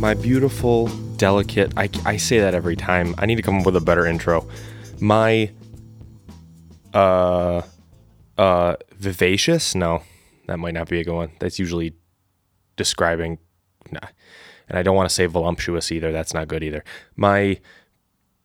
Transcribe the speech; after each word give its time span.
my 0.00 0.14
beautiful, 0.14 0.86
delicate, 1.18 1.74
I, 1.76 1.90
I 2.06 2.16
say 2.16 2.40
that 2.40 2.54
every 2.54 2.74
time. 2.74 3.14
I 3.18 3.26
need 3.26 3.36
to 3.36 3.42
come 3.42 3.58
up 3.58 3.66
with 3.66 3.76
a 3.76 3.82
better 3.82 4.06
intro. 4.06 4.48
My, 4.98 5.50
uh, 6.94 7.60
uh, 8.38 8.76
vivacious? 8.94 9.74
No, 9.74 10.02
that 10.46 10.58
might 10.58 10.72
not 10.72 10.88
be 10.88 11.00
a 11.00 11.04
good 11.04 11.14
one. 11.14 11.32
That's 11.38 11.58
usually 11.58 11.92
describing, 12.76 13.38
nah. 13.90 14.00
And 14.70 14.78
I 14.78 14.82
don't 14.82 14.96
want 14.96 15.06
to 15.06 15.14
say 15.14 15.26
voluptuous 15.26 15.92
either. 15.92 16.12
That's 16.12 16.32
not 16.32 16.48
good 16.48 16.64
either. 16.64 16.82
My, 17.14 17.60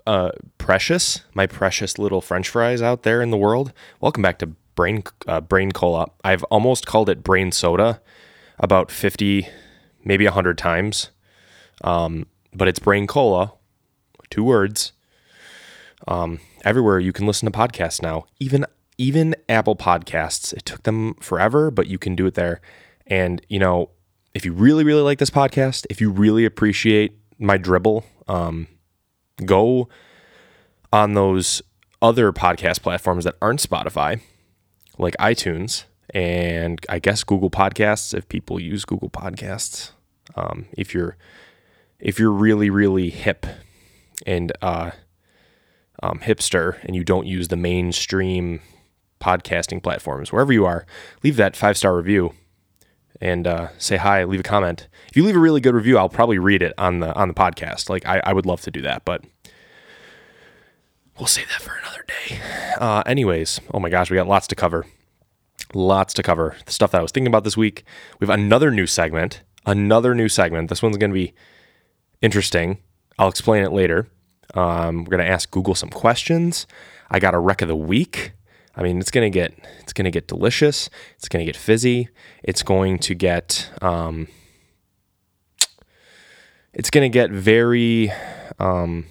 uh, 0.05 0.31
precious, 0.57 1.21
my 1.33 1.47
precious 1.47 1.97
little 1.97 2.19
French 2.19 2.49
fries 2.49 2.81
out 2.81 3.03
there 3.03 3.21
in 3.21 3.31
the 3.31 3.37
world. 3.37 3.71
Welcome 4.01 4.23
back 4.23 4.39
to 4.39 4.47
Brain, 4.75 5.03
uh, 5.25 5.39
Brain 5.39 5.71
Cola. 5.71 6.07
I've 6.21 6.43
almost 6.45 6.85
called 6.85 7.09
it 7.09 7.23
Brain 7.23 7.53
Soda 7.53 8.01
about 8.59 8.91
50, 8.91 9.47
maybe 10.03 10.25
100 10.25 10.57
times. 10.57 11.11
Um, 11.83 12.27
but 12.53 12.67
it's 12.67 12.79
Brain 12.79 13.07
Cola, 13.07 13.53
two 14.29 14.43
words. 14.43 14.93
Um, 16.07 16.39
everywhere 16.63 16.99
you 16.99 17.13
can 17.13 17.25
listen 17.25 17.51
to 17.51 17.57
podcasts 17.57 18.01
now, 18.01 18.25
even 18.39 18.65
even 18.97 19.35
Apple 19.49 19.75
Podcasts. 19.75 20.53
It 20.53 20.65
took 20.65 20.83
them 20.83 21.15
forever, 21.15 21.69
but 21.71 21.87
you 21.87 21.97
can 21.97 22.15
do 22.15 22.25
it 22.25 22.35
there. 22.35 22.61
And 23.07 23.41
you 23.49 23.59
know, 23.59 23.89
if 24.33 24.45
you 24.45 24.53
really 24.53 24.83
really 24.83 25.01
like 25.01 25.19
this 25.19 25.29
podcast, 25.29 25.85
if 25.89 25.99
you 26.01 26.09
really 26.09 26.45
appreciate 26.45 27.17
my 27.39 27.57
dribble, 27.57 28.05
um, 28.27 28.67
go 29.45 29.89
on 30.93 31.13
those 31.13 31.61
other 32.01 32.31
podcast 32.31 32.81
platforms 32.81 33.25
that 33.25 33.35
aren't 33.41 33.61
Spotify, 33.61 34.21
like 34.97 35.15
iTunes 35.17 35.85
and 36.13 36.79
I 36.87 36.99
guess 36.99 37.23
Google 37.23 37.49
Podcasts 37.49 38.13
if 38.13 38.29
people 38.29 38.59
use 38.59 38.85
Google 38.85 39.09
Podcasts. 39.09 39.91
Um, 40.35 40.67
if 40.77 40.93
you're 40.93 41.17
if 42.05 42.19
you're 42.19 42.31
really 42.31 42.69
really 42.69 43.09
hip 43.09 43.45
and 44.25 44.53
uh, 44.61 44.91
um, 46.01 46.19
hipster 46.19 46.77
and 46.83 46.95
you 46.95 47.03
don't 47.03 47.25
use 47.25 47.47
the 47.49 47.57
mainstream 47.57 48.61
podcasting 49.19 49.81
platforms, 49.81 50.31
wherever 50.31 50.53
you 50.53 50.65
are, 50.65 50.85
leave 51.23 51.35
that 51.35 51.55
five 51.55 51.77
star 51.77 51.97
review 51.97 52.33
and 53.19 53.47
uh, 53.47 53.69
say 53.79 53.97
hi. 53.97 54.23
Leave 54.23 54.41
a 54.41 54.43
comment. 54.43 54.87
If 55.09 55.17
you 55.17 55.23
leave 55.23 55.35
a 55.35 55.39
really 55.39 55.61
good 55.61 55.73
review, 55.73 55.97
I'll 55.97 56.07
probably 56.07 56.37
read 56.37 56.61
it 56.61 56.73
on 56.77 56.99
the 56.99 57.13
on 57.15 57.27
the 57.27 57.33
podcast. 57.33 57.89
Like 57.89 58.05
I, 58.05 58.21
I 58.23 58.33
would 58.33 58.45
love 58.45 58.61
to 58.61 58.71
do 58.71 58.81
that, 58.83 59.03
but 59.03 59.23
we'll 61.17 61.27
save 61.27 61.47
that 61.49 61.61
for 61.61 61.75
another 61.75 62.05
day. 62.07 62.39
Uh, 62.79 63.01
anyways, 63.07 63.61
oh 63.73 63.79
my 63.79 63.89
gosh, 63.89 64.11
we 64.11 64.15
got 64.15 64.27
lots 64.27 64.47
to 64.47 64.55
cover. 64.55 64.85
Lots 65.73 66.13
to 66.13 66.23
cover. 66.23 66.55
The 66.65 66.71
stuff 66.71 66.91
that 66.91 66.99
I 66.99 67.01
was 67.01 67.11
thinking 67.11 67.27
about 67.27 67.43
this 67.43 67.57
week. 67.57 67.83
We 68.19 68.27
have 68.27 68.33
another 68.33 68.69
new 68.69 68.85
segment. 68.85 69.41
Another 69.65 70.13
new 70.13 70.29
segment. 70.29 70.69
This 70.69 70.83
one's 70.83 70.97
going 70.97 71.09
to 71.09 71.15
be 71.15 71.33
interesting. 72.21 72.79
I'll 73.17 73.29
explain 73.29 73.63
it 73.63 73.71
later. 73.71 74.07
Um, 74.53 75.03
we're 75.03 75.17
going 75.17 75.25
to 75.25 75.29
ask 75.29 75.49
Google 75.51 75.75
some 75.75 75.89
questions. 75.89 76.67
I 77.09 77.19
got 77.19 77.33
a 77.33 77.39
rec 77.39 77.61
of 77.61 77.67
the 77.67 77.75
week. 77.75 78.33
I 78.75 78.83
mean, 78.83 78.99
it's 78.99 79.11
gonna 79.11 79.29
get 79.29 79.53
it's 79.79 79.93
gonna 79.93 80.11
get 80.11 80.27
delicious. 80.27 80.89
It's 81.15 81.29
gonna 81.29 81.45
get 81.45 81.55
fizzy. 81.55 82.09
It's 82.43 82.61
going 82.61 82.99
to 82.99 83.15
get 83.15 83.69
um, 83.81 84.27
it's 86.73 86.89
gonna 86.89 87.07
get 87.07 87.31
very 87.31 88.11
um, 88.59 89.05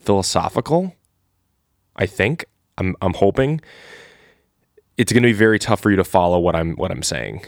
philosophical. 0.00 0.96
I 1.94 2.06
think 2.06 2.44
I'm 2.76 2.96
I'm 3.00 3.14
hoping 3.14 3.60
it's 4.96 5.12
going 5.12 5.22
to 5.22 5.28
be 5.28 5.32
very 5.32 5.58
tough 5.58 5.80
for 5.80 5.90
you 5.90 5.96
to 5.96 6.04
follow 6.04 6.38
what 6.38 6.56
I'm 6.56 6.74
what 6.74 6.90
I'm 6.90 7.02
saying 7.02 7.42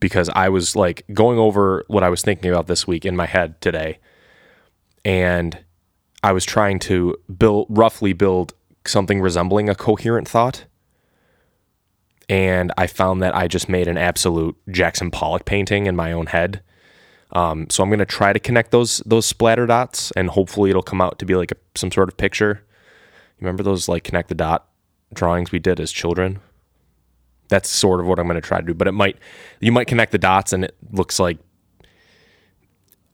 because 0.00 0.28
I 0.30 0.48
was 0.48 0.74
like 0.74 1.04
going 1.12 1.38
over 1.38 1.84
what 1.88 2.02
I 2.02 2.08
was 2.08 2.22
thinking 2.22 2.50
about 2.50 2.66
this 2.66 2.86
week 2.86 3.04
in 3.04 3.16
my 3.16 3.26
head 3.26 3.60
today 3.60 3.98
and 5.04 5.58
I 6.22 6.32
was 6.32 6.44
trying 6.44 6.78
to 6.80 7.16
build 7.38 7.66
roughly 7.70 8.12
build 8.12 8.54
something 8.86 9.20
resembling 9.20 9.68
a 9.68 9.74
coherent 9.74 10.28
thought 10.28 10.64
and 12.30 12.72
I 12.78 12.86
found 12.86 13.22
that 13.22 13.34
I 13.34 13.48
just 13.48 13.68
made 13.68 13.88
an 13.88 13.98
absolute 13.98 14.56
Jackson 14.70 15.10
Pollock 15.10 15.44
painting 15.44 15.86
in 15.86 15.96
my 15.96 16.12
own 16.12 16.26
head. 16.26 16.62
Um, 17.32 17.68
so 17.68 17.82
I'm 17.82 17.88
going 17.88 17.98
to 17.98 18.06
try 18.06 18.32
to 18.32 18.38
connect 18.38 18.70
those 18.70 18.98
those 19.04 19.26
splatter 19.26 19.66
dots 19.66 20.12
and 20.12 20.30
hopefully 20.30 20.70
it'll 20.70 20.82
come 20.82 21.00
out 21.00 21.18
to 21.18 21.26
be 21.26 21.34
like 21.34 21.50
a, 21.50 21.56
some 21.74 21.90
sort 21.90 22.08
of 22.08 22.16
picture. 22.16 22.64
Remember 23.40 23.64
those 23.64 23.88
like 23.88 24.04
connect 24.04 24.28
the 24.28 24.34
dot 24.36 24.68
drawings 25.12 25.50
we 25.50 25.58
did 25.58 25.80
as 25.80 25.90
children? 25.90 26.38
That's 27.50 27.68
sort 27.68 28.00
of 28.00 28.06
what 28.06 28.18
I'm 28.18 28.26
going 28.26 28.40
to 28.40 28.46
try 28.46 28.60
to 28.60 28.66
do. 28.66 28.72
But 28.72 28.88
it 28.88 28.92
might, 28.92 29.18
you 29.60 29.72
might 29.72 29.86
connect 29.86 30.12
the 30.12 30.18
dots 30.18 30.54
and 30.54 30.64
it 30.64 30.74
looks 30.90 31.18
like 31.18 31.38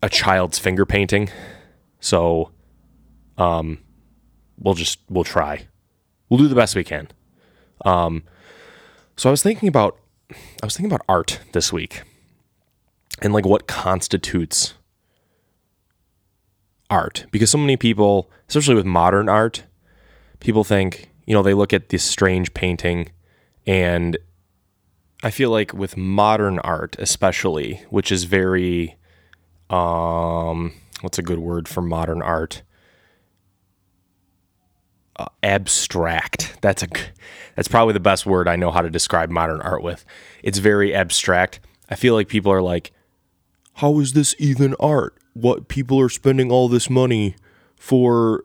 a 0.03 0.09
child's 0.09 0.59
finger 0.59 0.87
painting. 0.87 1.31
So, 1.99 2.53
um, 3.37 3.79
we'll 4.59 4.75
just, 4.75 5.01
we'll 5.09 5.25
try. 5.25 5.67
We'll 6.29 6.39
do 6.39 6.49
the 6.49 6.55
best 6.55 6.77
we 6.77 6.85
can. 6.85 7.09
Um, 7.85 8.23
so 9.17 9.29
I 9.29 9.33
was 9.33 9.43
thinking 9.43 9.69
about, 9.69 9.99
I 10.31 10.67
was 10.67 10.77
thinking 10.77 10.93
about 10.93 11.05
art 11.09 11.41
this 11.53 11.73
week 11.73 12.03
and 13.23 13.33
like 13.33 13.47
what 13.47 13.67
constitutes 13.67 14.75
art 16.91 17.27
because 17.31 17.51
so 17.51 17.59
many 17.59 17.77
people, 17.77 18.31
especially 18.49 18.75
with 18.75 18.87
modern 18.87 19.29
art, 19.29 19.65
people 20.41 20.65
think, 20.65 21.11
you 21.27 21.35
know, 21.35 21.43
they 21.43 21.55
look 21.55 21.73
at 21.73 21.89
this 21.89 22.05
strange 22.05 22.55
painting 22.55 23.11
and 23.67 24.17
I 25.23 25.31
feel 25.31 25.51
like 25.51 25.73
with 25.73 25.97
modern 25.97 26.59
art, 26.61 26.97
especially, 26.99 27.83
which 27.91 28.13
is 28.13 28.25
very, 28.25 28.97
um, 29.71 30.73
what's 31.01 31.19
a 31.19 31.23
good 31.23 31.39
word 31.39 31.69
for 31.69 31.83
modern 31.83 32.23
art? 32.23 32.63
Uh, 35.17 35.27
abstract. 35.43 36.59
That's 36.61 36.83
a 36.83 36.89
that's 37.55 37.69
probably 37.69 37.95
the 37.95 38.01
best 38.01 38.27
word 38.27 38.47
I 38.49 38.57
know 38.57 38.71
how 38.71 38.83
to 38.83 38.91
describe 38.91 39.31
modern 39.31 39.63
art 39.63 39.83
with. 39.83 40.05
It's 40.43 40.59
very 40.59 40.95
abstract. 40.95 41.59
I 41.89 41.95
feel 41.95 42.13
like 42.13 42.29
people 42.29 42.53
are 42.53 42.61
like, 42.61 42.93
"How 43.75 43.99
is 43.99 44.13
this 44.13 44.35
even 44.39 44.75
art? 44.79 45.17
What 45.33 45.69
people 45.69 45.99
are 46.01 46.11
spending 46.11 46.53
all 46.53 46.69
this 46.69 46.91
money 46.91 47.35
for 47.77 48.45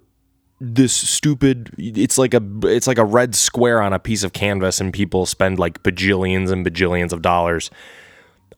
this 0.63 0.93
stupid 0.93 1.73
it's 1.79 2.19
like 2.19 2.35
a 2.35 2.41
it's 2.63 2.85
like 2.85 2.99
a 2.99 3.03
red 3.03 3.33
square 3.33 3.81
on 3.81 3.93
a 3.93 3.99
piece 3.99 4.23
of 4.23 4.31
canvas 4.31 4.79
and 4.79 4.93
people 4.93 5.25
spend 5.25 5.57
like 5.57 5.81
bajillions 5.81 6.51
and 6.51 6.63
bajillions 6.63 7.11
of 7.11 7.21
dollars 7.23 7.71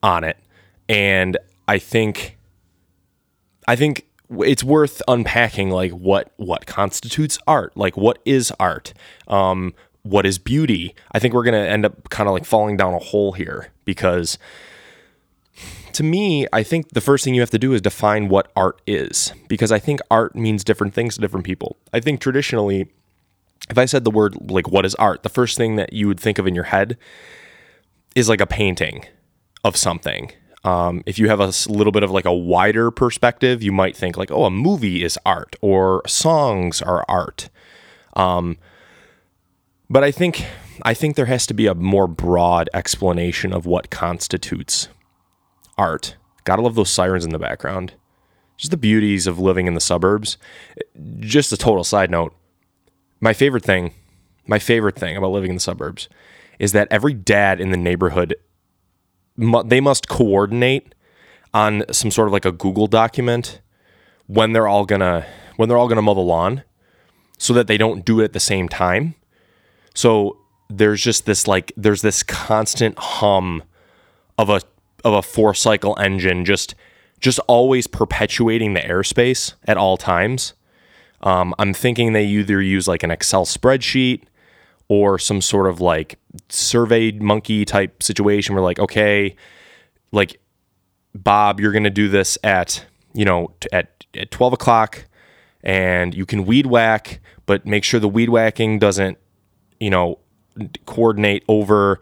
on 0.04 0.24
it. 0.24 0.38
And 0.90 1.38
i 1.68 1.80
think 1.80 2.38
i 3.68 3.76
think 3.76 4.06
it's 4.30 4.64
worth 4.64 5.02
unpacking 5.08 5.70
like 5.70 5.92
what 5.92 6.34
what 6.36 6.66
constitutes 6.66 7.40
art. 7.48 7.76
Like 7.78 7.96
what 7.96 8.20
is 8.26 8.52
art? 8.60 8.94
Um 9.30 9.74
what 10.02 10.26
is 10.26 10.38
beauty? 10.38 10.94
I 11.14 11.20
think 11.20 11.34
we're 11.34 11.46
going 11.46 11.54
to 11.54 11.70
end 11.70 11.86
up 11.86 12.10
kind 12.10 12.28
of 12.28 12.34
like 12.34 12.44
falling 12.44 12.76
down 12.76 12.94
a 12.94 13.00
hole 13.00 13.32
here 13.32 13.72
because 13.86 14.38
to 15.94 16.04
me, 16.04 16.48
I 16.52 16.64
think 16.64 16.90
the 16.90 17.02
first 17.02 17.24
thing 17.24 17.34
you 17.34 17.42
have 17.42 17.50
to 17.52 17.60
do 17.60 17.74
is 17.74 17.82
define 17.82 18.30
what 18.30 18.52
art 18.56 18.82
is, 18.88 19.34
because 19.48 19.72
I 19.72 19.80
think 19.80 20.00
art 20.10 20.36
means 20.36 20.64
different 20.64 20.94
things 20.94 21.16
to 21.16 21.22
different 21.22 21.46
people. 21.46 21.78
I 21.94 22.00
think 22.00 22.20
traditionally, 22.20 22.92
if 23.70 23.78
I 23.78 23.86
said 23.86 24.04
the 24.04 24.12
word 24.12 24.36
like 24.52 24.68
what 24.68 24.86
is 24.86 24.96
art, 24.96 25.24
the 25.24 25.30
first 25.30 25.58
thing 25.58 25.76
that 25.78 25.94
you 25.94 26.08
would 26.08 26.20
think 26.20 26.38
of 26.38 26.48
in 26.48 26.56
your 26.56 26.66
head 26.66 26.98
is 28.16 28.30
like 28.30 28.42
a 28.42 28.48
painting 28.48 29.06
of 29.64 29.76
something. 29.76 30.32
Um, 30.64 31.04
if 31.06 31.20
you 31.20 31.28
have 31.30 31.40
a 31.40 31.52
little 31.68 31.92
bit 31.92 32.04
of 32.04 32.12
like 32.12 32.26
a 32.26 32.34
wider 32.34 32.90
perspective, 32.90 33.62
you 33.62 33.72
might 33.72 33.98
think 33.98 34.16
like, 34.18 34.32
oh, 34.32 34.46
a 34.46 34.52
movie 34.52 35.04
is 35.04 35.18
art 35.26 35.56
or 35.62 36.02
songs 36.08 36.82
are 36.82 37.06
art. 37.10 37.50
Um, 38.16 38.58
but 39.90 40.04
I 40.04 40.12
think 40.12 40.46
I 40.82 40.94
think 40.94 41.16
there 41.16 41.26
has 41.26 41.46
to 41.48 41.54
be 41.54 41.68
a 41.68 41.76
more 41.76 42.08
broad 42.08 42.70
explanation 42.74 43.54
of 43.54 43.66
what 43.66 43.90
constitutes 43.90 44.88
art. 45.78 46.16
Gotta 46.44 46.62
love 46.62 46.76
those 46.76 46.90
sirens 46.90 47.26
in 47.26 47.32
the 47.32 47.40
background. 47.40 47.94
Just 48.58 48.72
the 48.72 48.78
beauties 48.78 49.28
of 49.28 49.40
living 49.40 49.68
in 49.68 49.74
the 49.74 49.82
suburbs. 49.82 50.38
Just 51.20 51.52
a 51.52 51.58
total 51.58 51.84
side 51.84 52.12
note. 52.12 52.36
My 53.20 53.34
favorite 53.34 53.64
thing, 53.64 53.94
my 54.46 54.60
favorite 54.60 54.96
thing 54.96 55.18
about 55.18 55.32
living 55.32 55.50
in 55.50 55.56
the 55.56 55.62
suburbs 55.62 56.10
is 56.60 56.72
that 56.74 56.88
every 56.92 57.14
dad 57.14 57.60
in 57.60 57.72
the 57.72 57.78
neighborhood, 57.78 58.36
they 59.66 59.82
must 59.82 60.08
coordinate 60.08 60.94
on 61.54 61.84
some 61.92 62.12
sort 62.12 62.28
of 62.28 62.34
like 62.34 62.46
a 62.46 62.52
Google 62.52 62.88
document 62.88 63.62
when 64.28 64.54
they're 64.54 64.68
all 64.68 64.86
gonna 64.86 65.26
when 65.56 65.70
they're 65.70 65.78
all 65.78 65.88
gonna 65.88 66.02
mow 66.02 66.14
the 66.14 66.22
lawn, 66.22 66.64
so 67.38 67.54
that 67.54 67.68
they 67.68 67.78
don't 67.78 68.06
do 68.06 68.20
it 68.20 68.26
at 68.26 68.34
the 68.34 68.40
same 68.40 68.70
time. 68.70 69.16
So 69.94 70.38
there's 70.70 71.02
just 71.02 71.26
this 71.26 71.48
like 71.48 71.72
there's 71.78 72.02
this 72.02 72.24
constant 72.24 72.98
hum 72.98 73.64
of 74.38 74.50
a 74.50 74.62
of 75.04 75.14
a 75.14 75.22
four 75.22 75.54
cycle 75.54 75.98
engine 76.00 76.46
just 76.46 76.76
just 77.20 77.40
always 77.48 77.88
perpetuating 77.88 78.74
the 78.74 78.82
airspace 78.82 79.54
at 79.66 79.78
all 79.78 79.96
times. 79.96 80.54
Um, 81.22 81.56
I'm 81.58 81.74
thinking 81.74 82.12
they 82.12 82.26
either 82.26 82.62
use 82.62 82.88
like 82.88 83.02
an 83.04 83.12
Excel 83.12 83.46
spreadsheet 83.46 84.24
or 84.90 85.18
some 85.18 85.40
sort 85.40 85.70
of 85.70 85.80
like 85.80 86.20
survey 86.50 87.12
monkey 87.12 87.64
type 87.64 88.04
situation 88.04 88.56
where 88.56 88.64
like 88.64 88.80
okay, 88.80 89.36
like 90.12 90.40
Bob, 91.16 91.60
you're 91.60 91.72
to 91.84 91.90
do 91.90 92.10
this 92.10 92.38
at, 92.44 92.86
you 93.14 93.26
know, 93.26 93.54
t- 93.60 93.70
at, 93.72 94.06
at 94.16 94.32
12 94.32 94.54
o'clock 94.54 95.06
and 95.64 96.14
you 96.14 96.26
can 96.26 96.46
weed 96.46 96.66
whack, 96.66 97.20
but 97.46 97.66
make 97.66 97.84
sure 97.84 98.00
the 98.00 98.10
weed 98.10 98.30
whacking 98.30 98.80
doesn't, 98.80 99.18
you 99.80 99.90
know, 99.90 100.20
coordinate 100.86 101.44
over 101.48 102.00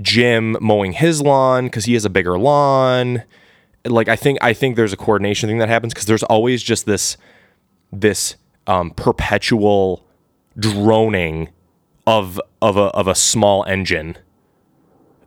Jim 0.00 0.56
mowing 0.60 0.92
his 0.92 1.22
lawn 1.22 1.66
because 1.66 1.84
he 1.84 1.94
has 1.94 2.04
a 2.04 2.10
bigger 2.10 2.38
lawn. 2.38 3.22
Like 3.84 4.08
I 4.08 4.16
think 4.16 4.38
I 4.42 4.52
think 4.52 4.76
there's 4.76 4.92
a 4.92 4.96
coordination 4.96 5.48
thing 5.48 5.58
that 5.58 5.68
happens 5.68 5.94
because 5.94 6.06
there's 6.06 6.22
always 6.24 6.62
just 6.62 6.86
this 6.86 7.16
this 7.92 8.36
um, 8.66 8.90
perpetual 8.90 10.06
droning 10.58 11.50
of 12.06 12.40
of 12.60 12.76
a 12.76 12.86
of 12.86 13.06
a 13.08 13.14
small 13.14 13.64
engine, 13.64 14.16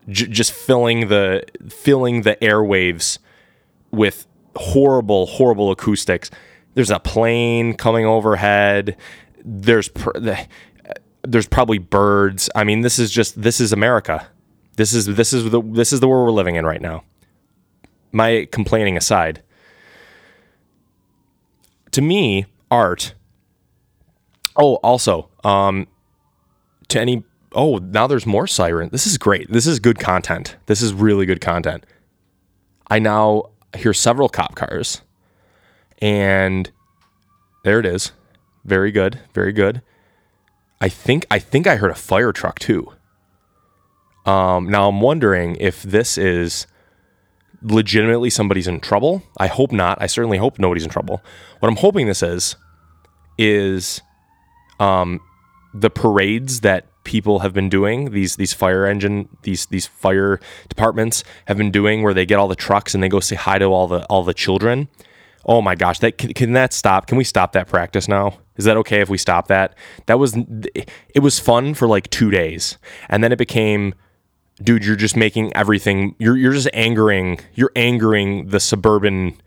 J- 0.07 0.27
just 0.27 0.51
filling 0.51 1.07
the 1.07 1.43
filling 1.69 2.21
the 2.23 2.35
airwaves 2.37 3.19
with 3.91 4.27
horrible 4.55 5.25
horrible 5.25 5.71
acoustics. 5.71 6.29
There's 6.75 6.91
a 6.91 6.99
plane 6.99 7.73
coming 7.73 8.05
overhead. 8.05 8.95
There's 9.43 9.89
pr- 9.89 10.11
the, 10.19 10.47
there's 11.23 11.47
probably 11.47 11.77
birds. 11.77 12.49
I 12.55 12.63
mean, 12.63 12.81
this 12.81 12.99
is 12.99 13.11
just 13.11 13.41
this 13.41 13.59
is 13.59 13.71
America. 13.71 14.27
This 14.79 14.93
is 14.93 15.07
this 15.07 15.33
is 15.33 15.51
the 15.51 15.61
this 15.61 15.91
is 15.91 15.99
the 15.99 16.07
world 16.07 16.25
we're 16.25 16.31
living 16.31 16.55
in 16.55 16.65
right 16.65 16.79
now. 16.79 17.03
My 18.13 18.47
complaining 18.49 18.95
aside, 18.95 19.43
to 21.91 22.01
me, 22.01 22.45
art. 22.71 23.13
Oh, 24.55 24.75
also, 24.75 25.31
um, 25.43 25.85
to 26.87 26.97
any. 26.97 27.25
Oh, 27.51 27.79
now 27.79 28.07
there's 28.07 28.25
more 28.25 28.47
siren. 28.47 28.87
This 28.89 29.05
is 29.05 29.17
great. 29.17 29.51
This 29.51 29.67
is 29.67 29.79
good 29.79 29.99
content. 29.99 30.55
This 30.67 30.81
is 30.81 30.93
really 30.93 31.25
good 31.25 31.41
content. 31.41 31.85
I 32.89 32.99
now 32.99 33.49
hear 33.75 33.93
several 33.93 34.29
cop 34.29 34.55
cars, 34.55 35.01
and 36.01 36.71
there 37.65 37.81
it 37.81 37.85
is. 37.85 38.13
Very 38.63 38.93
good. 38.93 39.19
Very 39.33 39.51
good. 39.51 39.81
I 40.79 40.87
think 40.87 41.25
I 41.29 41.37
think 41.37 41.67
I 41.67 41.75
heard 41.75 41.91
a 41.91 41.95
fire 41.95 42.31
truck 42.31 42.59
too. 42.59 42.93
Um, 44.29 44.69
now 44.69 44.87
I'm 44.87 45.01
wondering 45.01 45.55
if 45.59 45.81
this 45.81 46.15
is 46.15 46.67
legitimately 47.63 48.29
somebody's 48.29 48.67
in 48.67 48.79
trouble. 48.79 49.23
I 49.39 49.47
hope 49.47 49.71
not. 49.71 49.99
I 49.99 50.05
certainly 50.05 50.37
hope 50.37 50.59
nobody's 50.59 50.83
in 50.83 50.91
trouble. 50.91 51.23
What 51.57 51.69
I'm 51.69 51.77
hoping 51.77 52.05
this 52.05 52.21
is 52.21 52.55
is 53.39 54.01
um, 54.79 55.19
the 55.73 55.89
parades 55.89 56.59
that 56.59 56.85
people 57.05 57.39
have 57.39 57.53
been 57.53 57.69
doing 57.69 58.11
these 58.11 58.35
these 58.35 58.53
fire 58.53 58.85
engine 58.85 59.27
these 59.41 59.65
these 59.67 59.87
fire 59.87 60.39
departments 60.67 61.23
have 61.47 61.57
been 61.57 61.71
doing 61.71 62.03
where 62.03 62.13
they 62.13 62.25
get 62.25 62.37
all 62.37 62.47
the 62.47 62.55
trucks 62.55 62.93
and 62.93 63.01
they 63.01 63.09
go 63.09 63.19
say 63.19 63.35
hi 63.35 63.57
to 63.57 63.65
all 63.65 63.87
the 63.87 64.05
all 64.07 64.23
the 64.23 64.33
children 64.33 64.87
oh 65.45 65.59
my 65.59 65.73
gosh 65.73 65.97
that 65.99 66.19
can, 66.19 66.33
can 66.33 66.51
that 66.51 66.71
stop 66.71 67.07
can 67.07 67.17
we 67.17 67.23
stop 67.23 67.53
that 67.53 67.67
practice 67.67 68.07
now 68.07 68.37
is 68.57 68.65
that 68.65 68.77
okay 68.77 68.99
if 68.99 69.09
we 69.09 69.17
stop 69.17 69.47
that 69.47 69.73
that 70.05 70.19
was 70.19 70.37
it 71.15 71.19
was 71.19 71.39
fun 71.39 71.73
for 71.73 71.87
like 71.87 72.07
two 72.11 72.29
days 72.29 72.77
and 73.07 73.23
then 73.23 73.31
it 73.31 73.37
became 73.39 73.95
dude 74.61 74.83
you're 74.85 74.95
just 74.95 75.15
making 75.15 75.55
everything 75.55 76.15
you're, 76.19 76.35
you're 76.35 76.53
just 76.53 76.69
angering 76.73 77.39
you're 77.53 77.71
angering 77.75 78.47
the 78.47 78.59
suburban 78.59 79.39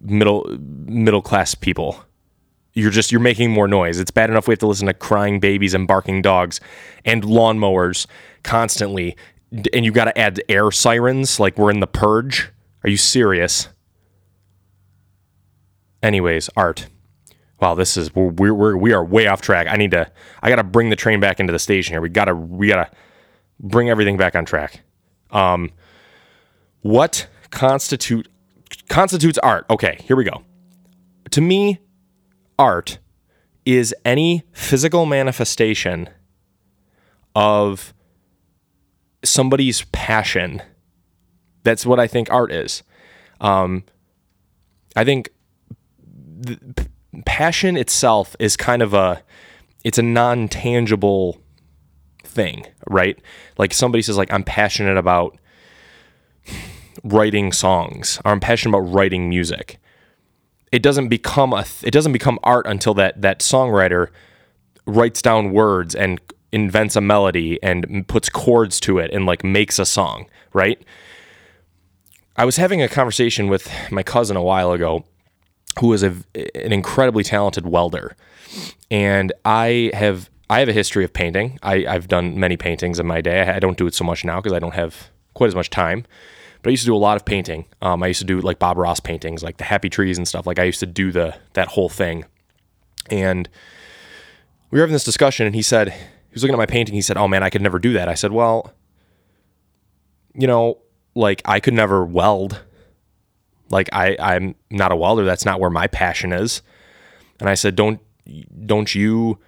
middle 0.00 0.46
middle 0.58 1.22
class 1.22 1.54
people. 1.54 2.04
You're 2.74 2.90
just 2.90 3.10
you're 3.10 3.20
making 3.20 3.50
more 3.50 3.66
noise. 3.66 3.98
It's 3.98 4.10
bad 4.10 4.30
enough 4.30 4.46
we 4.46 4.52
have 4.52 4.60
to 4.60 4.66
listen 4.66 4.86
to 4.86 4.94
crying 4.94 5.40
babies 5.40 5.74
and 5.74 5.86
barking 5.86 6.22
dogs 6.22 6.60
and 7.04 7.22
lawnmowers 7.22 8.06
constantly. 8.42 9.16
And 9.72 9.84
you 9.84 9.92
got 9.92 10.04
to 10.04 10.18
add 10.18 10.42
air 10.48 10.70
sirens 10.70 11.40
like 11.40 11.56
we're 11.56 11.70
in 11.70 11.80
the 11.80 11.86
purge. 11.86 12.50
Are 12.84 12.90
you 12.90 12.96
serious? 12.96 13.68
Anyways 16.02 16.48
art. 16.56 16.86
Wow 17.60 17.74
this 17.74 17.96
is 17.96 18.14
we're, 18.14 18.54
we're 18.54 18.76
we 18.76 18.92
are 18.92 19.04
way 19.04 19.26
off 19.26 19.40
track. 19.40 19.66
I 19.68 19.76
need 19.76 19.90
to 19.90 20.10
i 20.42 20.48
gotta 20.48 20.64
bring 20.64 20.90
the 20.90 20.96
train 20.96 21.18
back 21.18 21.40
into 21.40 21.52
the 21.52 21.58
station 21.58 21.94
here. 21.94 22.00
We 22.00 22.08
gotta 22.08 22.34
we 22.34 22.68
gotta 22.68 22.90
bring 23.60 23.90
everything 23.90 24.16
back 24.16 24.34
on 24.34 24.44
track. 24.44 24.80
Um 25.30 25.70
what 26.80 27.26
constitute 27.50 28.28
constitutes 28.88 29.38
art? 29.38 29.66
Okay 29.70 29.98
here 30.04 30.16
we 30.16 30.24
go. 30.24 30.42
To 31.30 31.40
me 31.40 31.78
art 32.58 32.98
is 33.64 33.94
any 34.04 34.44
physical 34.52 35.06
manifestation 35.06 36.08
of 37.34 37.92
somebody's 39.24 39.84
passion. 39.92 40.62
That's 41.62 41.84
what 41.84 42.00
i 42.00 42.06
think 42.06 42.30
art 42.30 42.52
is. 42.52 42.82
Um 43.40 43.84
i 44.96 45.04
think 45.04 45.30
passion 47.24 47.76
itself 47.76 48.36
is 48.38 48.56
kind 48.56 48.82
of 48.82 48.94
a 48.94 49.22
it's 49.84 49.98
a 49.98 50.02
non-tangible 50.02 51.40
thing, 52.38 52.64
right? 52.86 53.18
Like 53.58 53.74
somebody 53.74 54.00
says 54.00 54.16
like 54.16 54.32
I'm 54.32 54.44
passionate 54.44 54.96
about 54.96 55.36
writing 57.02 57.50
songs 57.50 58.20
or 58.24 58.30
I'm 58.30 58.38
passionate 58.38 58.78
about 58.78 58.94
writing 58.94 59.28
music. 59.28 59.80
It 60.70 60.80
doesn't 60.80 61.08
become 61.08 61.52
a 61.52 61.64
it 61.82 61.90
doesn't 61.90 62.12
become 62.12 62.38
art 62.44 62.64
until 62.68 62.94
that 62.94 63.20
that 63.22 63.40
songwriter 63.40 64.10
writes 64.86 65.20
down 65.20 65.52
words 65.52 65.96
and 65.96 66.20
invents 66.52 66.94
a 66.94 67.00
melody 67.00 67.58
and 67.60 68.06
puts 68.06 68.28
chords 68.28 68.78
to 68.80 68.98
it 68.98 69.10
and 69.12 69.26
like 69.26 69.42
makes 69.42 69.80
a 69.80 69.84
song, 69.84 70.26
right? 70.52 70.80
I 72.36 72.44
was 72.44 72.56
having 72.56 72.80
a 72.80 72.88
conversation 72.88 73.48
with 73.48 73.68
my 73.90 74.04
cousin 74.04 74.36
a 74.36 74.42
while 74.42 74.70
ago 74.70 75.04
who 75.80 75.92
is 75.92 76.04
a, 76.04 76.14
an 76.54 76.72
incredibly 76.72 77.24
talented 77.24 77.66
welder. 77.66 78.16
And 78.92 79.32
I 79.44 79.90
have 79.92 80.30
I 80.50 80.60
have 80.60 80.68
a 80.68 80.72
history 80.72 81.04
of 81.04 81.12
painting. 81.12 81.58
I, 81.62 81.80
have 81.80 82.08
done 82.08 82.38
many 82.38 82.56
paintings 82.56 82.98
in 82.98 83.06
my 83.06 83.20
day. 83.20 83.42
I, 83.42 83.56
I 83.56 83.58
don't 83.58 83.76
do 83.76 83.86
it 83.86 83.94
so 83.94 84.04
much 84.04 84.24
now 84.24 84.40
because 84.40 84.52
I 84.52 84.58
don't 84.58 84.74
have 84.74 85.10
quite 85.34 85.48
as 85.48 85.54
much 85.54 85.70
time. 85.70 86.06
But 86.62 86.70
I 86.70 86.72
used 86.72 86.84
to 86.84 86.88
do 86.88 86.96
a 86.96 86.98
lot 86.98 87.16
of 87.16 87.24
painting. 87.24 87.66
Um, 87.82 88.02
I 88.02 88.08
used 88.08 88.20
to 88.20 88.26
do 88.26 88.40
like 88.40 88.58
Bob 88.58 88.78
Ross 88.78 88.98
paintings, 88.98 89.42
like 89.42 89.58
the 89.58 89.64
happy 89.64 89.88
trees 89.88 90.18
and 90.18 90.26
stuff. 90.26 90.46
Like 90.46 90.58
I 90.58 90.64
used 90.64 90.80
to 90.80 90.86
do 90.86 91.12
the 91.12 91.36
that 91.52 91.68
whole 91.68 91.88
thing. 91.88 92.24
And 93.10 93.48
we 94.70 94.78
were 94.78 94.82
having 94.82 94.92
this 94.92 95.04
discussion, 95.04 95.46
and 95.46 95.54
he 95.54 95.62
said 95.62 95.92
he 95.92 96.34
was 96.34 96.42
looking 96.42 96.54
at 96.54 96.58
my 96.58 96.66
painting. 96.66 96.94
He 96.94 97.02
said, 97.02 97.16
"Oh 97.16 97.28
man, 97.28 97.42
I 97.42 97.50
could 97.50 97.62
never 97.62 97.78
do 97.78 97.92
that." 97.92 98.08
I 98.08 98.14
said, 98.14 98.32
"Well, 98.32 98.74
you 100.34 100.46
know, 100.46 100.78
like 101.14 101.42
I 101.44 101.60
could 101.60 101.74
never 101.74 102.04
weld. 102.04 102.62
Like 103.70 103.88
I, 103.92 104.16
I'm 104.18 104.54
not 104.70 104.92
a 104.92 104.96
welder. 104.96 105.24
That's 105.24 105.44
not 105.44 105.60
where 105.60 105.70
my 105.70 105.86
passion 105.86 106.32
is. 106.32 106.62
And 107.40 107.48
I 107.48 107.54
said, 107.54 107.76
don't, 107.76 108.00
don't 108.66 108.94
you, 108.94 109.38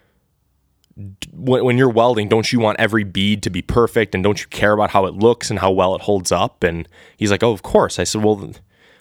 when, 1.32 1.64
when 1.64 1.78
you're 1.78 1.90
welding, 1.90 2.28
don't 2.28 2.52
you 2.52 2.60
want 2.60 2.80
every 2.80 3.04
bead 3.04 3.42
to 3.44 3.50
be 3.50 3.62
perfect? 3.62 4.14
And 4.14 4.24
don't 4.24 4.40
you 4.40 4.46
care 4.48 4.72
about 4.72 4.90
how 4.90 5.06
it 5.06 5.14
looks 5.14 5.50
and 5.50 5.58
how 5.58 5.70
well 5.70 5.94
it 5.94 6.02
holds 6.02 6.32
up? 6.32 6.62
And 6.64 6.88
he's 7.16 7.30
like, 7.30 7.42
oh, 7.42 7.52
of 7.52 7.62
course. 7.62 7.98
I 7.98 8.04
said, 8.04 8.22
well, 8.22 8.52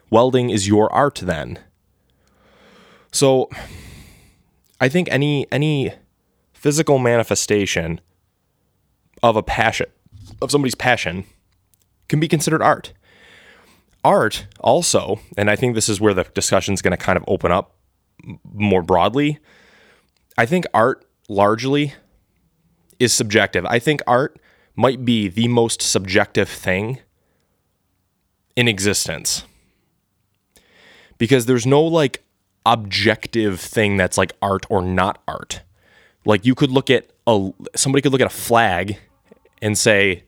welding 0.10 0.50
is 0.50 0.68
your 0.68 0.92
art 0.94 1.22
then. 1.24 1.60
So 3.12 3.50
I 4.80 4.90
think 4.90 5.08
any, 5.12 5.48
any 5.52 5.94
physical 6.54 7.00
manifestation 7.00 8.02
of 9.24 9.36
a 9.36 9.44
passion, 9.44 9.88
of 10.42 10.52
somebody's 10.52 10.76
passion, 10.76 11.26
can 12.08 12.20
be 12.20 12.28
considered 12.28 12.62
art 12.62 12.94
art 14.04 14.48
also, 14.60 15.20
and 15.38 15.50
I 15.50 15.56
think 15.56 15.76
this 15.76 15.90
is 15.90 16.00
where 16.00 16.14
the 16.14 16.24
discussion 16.24 16.74
is 16.74 16.82
going 16.82 16.92
to 16.92 16.98
kind 16.98 17.18
of 17.18 17.24
open 17.28 17.52
up 17.52 17.76
more 18.54 18.82
broadly. 18.82 19.40
I 20.38 20.46
think 20.46 20.66
art 20.74 21.06
largely 21.30 21.94
is 23.00 23.14
subjective. 23.14 23.66
I 23.66 23.80
think 23.80 24.02
art 24.06 24.38
might 24.76 25.06
be 25.06 25.30
the 25.30 25.48
most 25.48 25.82
subjective 25.82 26.50
thing 26.50 27.00
in 28.56 28.68
existence 28.68 29.44
because 31.18 31.46
there's 31.46 31.66
no 31.66 31.82
like 31.82 32.24
objective 32.66 33.60
thing 33.60 33.96
that's 33.96 34.18
like 34.18 34.34
art 34.42 34.66
or 34.70 34.82
not 34.82 35.22
art. 35.28 35.62
Like 36.26 36.46
you 36.46 36.56
could 36.56 36.72
look 36.72 36.90
at 36.90 37.10
a 37.26 37.52
somebody 37.76 38.02
could 38.02 38.12
look 38.12 38.22
at 38.22 38.28
a 38.28 38.30
flag 38.30 38.98
and 39.62 39.78
say, 39.78 40.24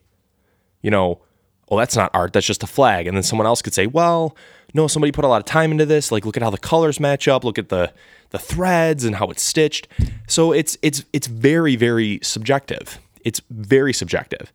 you 0.82 0.92
know, 0.92 1.22
well, 1.72 1.78
that's 1.78 1.96
not 1.96 2.12
art, 2.14 2.34
that's 2.34 2.46
just 2.46 2.64
a 2.64 2.68
flag. 2.68 3.08
And 3.08 3.16
then 3.16 3.24
someone 3.24 3.48
else 3.48 3.62
could 3.62 3.74
say, 3.74 3.88
well, 3.88 4.36
no, 4.74 4.88
somebody 4.88 5.14
put 5.14 5.24
a 5.24 5.30
lot 5.30 5.40
of 5.40 5.46
time 5.46 5.72
into 5.72 5.86
this. 5.86 6.12
Like, 6.12 6.26
look 6.26 6.36
at 6.36 6.44
how 6.44 6.50
the 6.50 6.58
colors 6.58 7.00
match 7.00 7.30
up, 7.30 7.46
look 7.46 7.58
at 7.58 7.70
the 7.70 7.94
the 8.32 8.40
threads 8.40 9.06
and 9.06 9.16
how 9.16 9.28
it's 9.28 9.42
stitched. 9.42 9.88
So 10.28 10.52
it's 10.52 10.78
it's 10.82 11.06
it's 11.14 11.28
very, 11.28 11.78
very 11.78 12.20
subjective. 12.24 13.00
It's 13.24 13.42
very 13.50 13.94
subjective. 13.94 14.52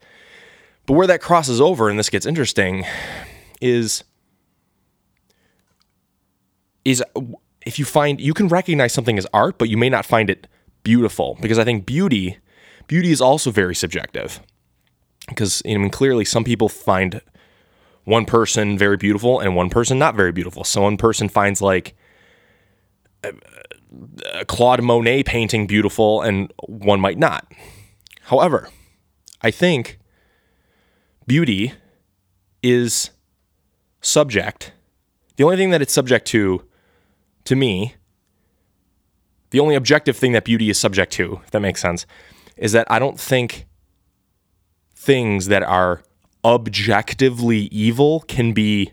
But 0.84 0.92
where 0.92 1.06
that 1.06 1.22
crosses 1.22 1.58
over 1.58 1.88
and 1.88 1.98
this 1.98 2.10
gets 2.10 2.26
interesting 2.26 2.84
is 3.62 4.04
is 6.84 7.02
if 7.64 7.78
you 7.78 7.86
find 7.86 8.20
you 8.20 8.34
can 8.34 8.48
recognize 8.48 8.92
something 8.92 9.16
as 9.16 9.26
art, 9.32 9.56
but 9.56 9.70
you 9.70 9.78
may 9.78 9.88
not 9.88 10.04
find 10.04 10.28
it 10.28 10.46
beautiful 10.82 11.38
because 11.40 11.58
I 11.58 11.64
think 11.64 11.86
beauty 11.86 12.36
beauty 12.88 13.10
is 13.10 13.22
also 13.22 13.50
very 13.50 13.74
subjective 13.74 14.40
because 15.28 15.62
I 15.66 15.76
mean 15.76 15.90
clearly 15.90 16.24
some 16.24 16.44
people 16.44 16.68
find 16.68 17.20
one 18.04 18.24
person 18.24 18.78
very 18.78 18.96
beautiful 18.96 19.40
and 19.40 19.56
one 19.56 19.68
person 19.68 19.98
not 19.98 20.14
very 20.14 20.32
beautiful. 20.32 20.64
So 20.64 20.82
one 20.82 20.96
person 20.96 21.28
finds 21.28 21.60
like 21.60 21.96
a 23.22 24.44
Claude 24.44 24.82
Monet 24.82 25.24
painting 25.24 25.66
beautiful 25.66 26.22
and 26.22 26.52
one 26.66 27.00
might 27.00 27.18
not. 27.18 27.50
However, 28.22 28.68
I 29.42 29.50
think 29.50 29.98
beauty 31.26 31.72
is 32.62 33.10
subject. 34.00 34.72
The 35.36 35.44
only 35.44 35.56
thing 35.56 35.70
that 35.70 35.82
it's 35.82 35.92
subject 35.92 36.26
to, 36.28 36.64
to 37.44 37.56
me, 37.56 37.94
the 39.50 39.60
only 39.60 39.74
objective 39.74 40.16
thing 40.16 40.32
that 40.32 40.44
beauty 40.44 40.70
is 40.70 40.78
subject 40.78 41.12
to, 41.14 41.40
if 41.44 41.50
that 41.50 41.60
makes 41.60 41.80
sense, 41.80 42.06
is 42.56 42.72
that 42.72 42.86
I 42.90 42.98
don't 42.98 43.18
think 43.18 43.66
things 45.06 45.46
that 45.46 45.62
are 45.62 46.02
objectively 46.44 47.60
evil 47.66 48.20
can 48.26 48.52
be 48.52 48.90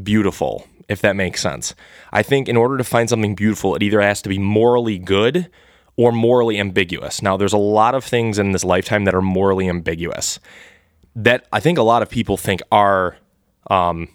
beautiful, 0.00 0.66
if 0.88 1.00
that 1.00 1.16
makes 1.16 1.42
sense. 1.42 1.74
I 2.12 2.22
think 2.22 2.48
in 2.48 2.56
order 2.56 2.78
to 2.78 2.84
find 2.84 3.10
something 3.10 3.34
beautiful, 3.34 3.74
it 3.74 3.82
either 3.82 4.00
has 4.00 4.22
to 4.22 4.28
be 4.28 4.38
morally 4.38 4.98
good 4.98 5.50
or 5.96 6.12
morally 6.12 6.58
ambiguous. 6.58 7.22
Now, 7.22 7.36
there's 7.36 7.52
a 7.52 7.58
lot 7.58 7.94
of 7.94 8.04
things 8.04 8.38
in 8.38 8.52
this 8.52 8.64
lifetime 8.64 9.04
that 9.04 9.14
are 9.14 9.22
morally 9.22 9.68
ambiguous 9.68 10.38
that 11.16 11.46
I 11.52 11.58
think 11.58 11.76
a 11.78 11.82
lot 11.82 12.02
of 12.02 12.08
people 12.08 12.36
think 12.36 12.60
are 12.70 13.16
um, 13.70 14.08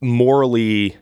morally 0.00 0.96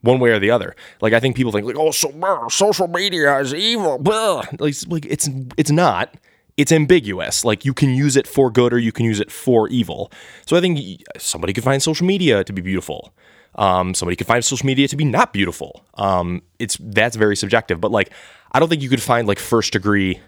one 0.00 0.18
way 0.18 0.30
or 0.30 0.40
the 0.40 0.50
other. 0.50 0.74
Like 1.00 1.12
I 1.12 1.20
think 1.20 1.36
people 1.36 1.52
think 1.52 1.64
like, 1.64 1.76
oh, 1.78 1.92
so 1.92 2.12
social 2.48 2.88
media 2.88 3.38
is 3.38 3.54
evil. 3.54 3.98
Blah. 3.98 4.44
Like, 4.58 4.74
like 4.88 5.06
it's 5.06 5.28
it's 5.56 5.70
not. 5.70 6.14
It's 6.56 6.72
ambiguous. 6.72 7.44
Like 7.44 7.64
you 7.64 7.72
can 7.72 7.90
use 7.90 8.16
it 8.16 8.26
for 8.26 8.50
good 8.50 8.72
or 8.72 8.78
you 8.78 8.92
can 8.92 9.06
use 9.06 9.20
it 9.20 9.30
for 9.30 9.68
evil. 9.68 10.12
So 10.46 10.56
I 10.56 10.60
think 10.60 11.02
somebody 11.18 11.52
could 11.52 11.64
find 11.64 11.82
social 11.82 12.06
media 12.06 12.44
to 12.44 12.52
be 12.52 12.60
beautiful. 12.60 13.14
Um, 13.54 13.94
somebody 13.94 14.16
could 14.16 14.26
find 14.26 14.44
social 14.44 14.66
media 14.66 14.88
to 14.88 14.96
be 14.96 15.04
not 15.04 15.32
beautiful. 15.32 15.84
Um, 15.94 16.42
it's 16.58 16.76
that's 16.80 17.16
very 17.16 17.36
subjective. 17.36 17.80
But 17.80 17.90
like, 17.90 18.10
I 18.52 18.60
don't 18.60 18.68
think 18.68 18.82
you 18.82 18.88
could 18.88 19.02
find 19.02 19.26
like 19.26 19.38
first 19.38 19.72
degree 19.72 20.20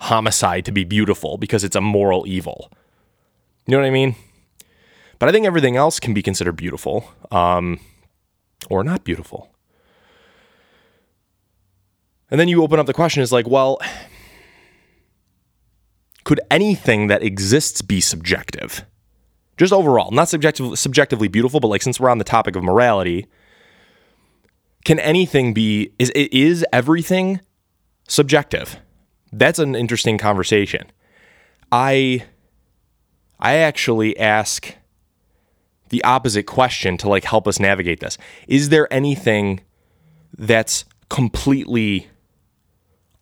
homicide 0.00 0.64
to 0.64 0.72
be 0.72 0.84
beautiful 0.84 1.36
because 1.36 1.62
it's 1.62 1.76
a 1.76 1.80
moral 1.80 2.26
evil. 2.26 2.70
You 3.66 3.72
know 3.72 3.78
what 3.78 3.86
I 3.86 3.90
mean? 3.90 4.16
But 5.18 5.28
I 5.28 5.32
think 5.32 5.46
everything 5.46 5.76
else 5.76 6.00
can 6.00 6.14
be 6.14 6.22
considered 6.22 6.56
beautiful 6.56 7.12
um, 7.30 7.78
or 8.70 8.82
not 8.82 9.04
beautiful. 9.04 9.50
And 12.30 12.40
then 12.40 12.48
you 12.48 12.62
open 12.62 12.78
up 12.78 12.86
the 12.86 12.94
question 12.94 13.22
is 13.22 13.32
like, 13.32 13.46
well, 13.46 13.78
could 16.30 16.40
anything 16.48 17.08
that 17.08 17.24
exists 17.24 17.82
be 17.82 18.00
subjective? 18.00 18.84
Just 19.56 19.72
overall, 19.72 20.12
not 20.12 20.28
subjective, 20.28 20.78
subjectively 20.78 21.26
beautiful, 21.26 21.58
but 21.58 21.66
like 21.66 21.82
since 21.82 21.98
we're 21.98 22.08
on 22.08 22.18
the 22.18 22.24
topic 22.24 22.54
of 22.54 22.62
morality, 22.62 23.26
can 24.84 25.00
anything 25.00 25.52
be 25.52 25.90
is 25.98 26.10
is 26.10 26.64
everything 26.72 27.40
subjective? 28.06 28.76
That's 29.32 29.58
an 29.58 29.74
interesting 29.74 30.18
conversation. 30.18 30.92
I 31.72 32.22
I 33.40 33.54
actually 33.54 34.16
ask 34.16 34.76
the 35.88 36.04
opposite 36.04 36.44
question 36.44 36.96
to 36.98 37.08
like 37.08 37.24
help 37.24 37.48
us 37.48 37.58
navigate 37.58 37.98
this. 37.98 38.16
Is 38.46 38.68
there 38.68 38.86
anything 38.94 39.62
that's 40.38 40.84
completely 41.08 42.06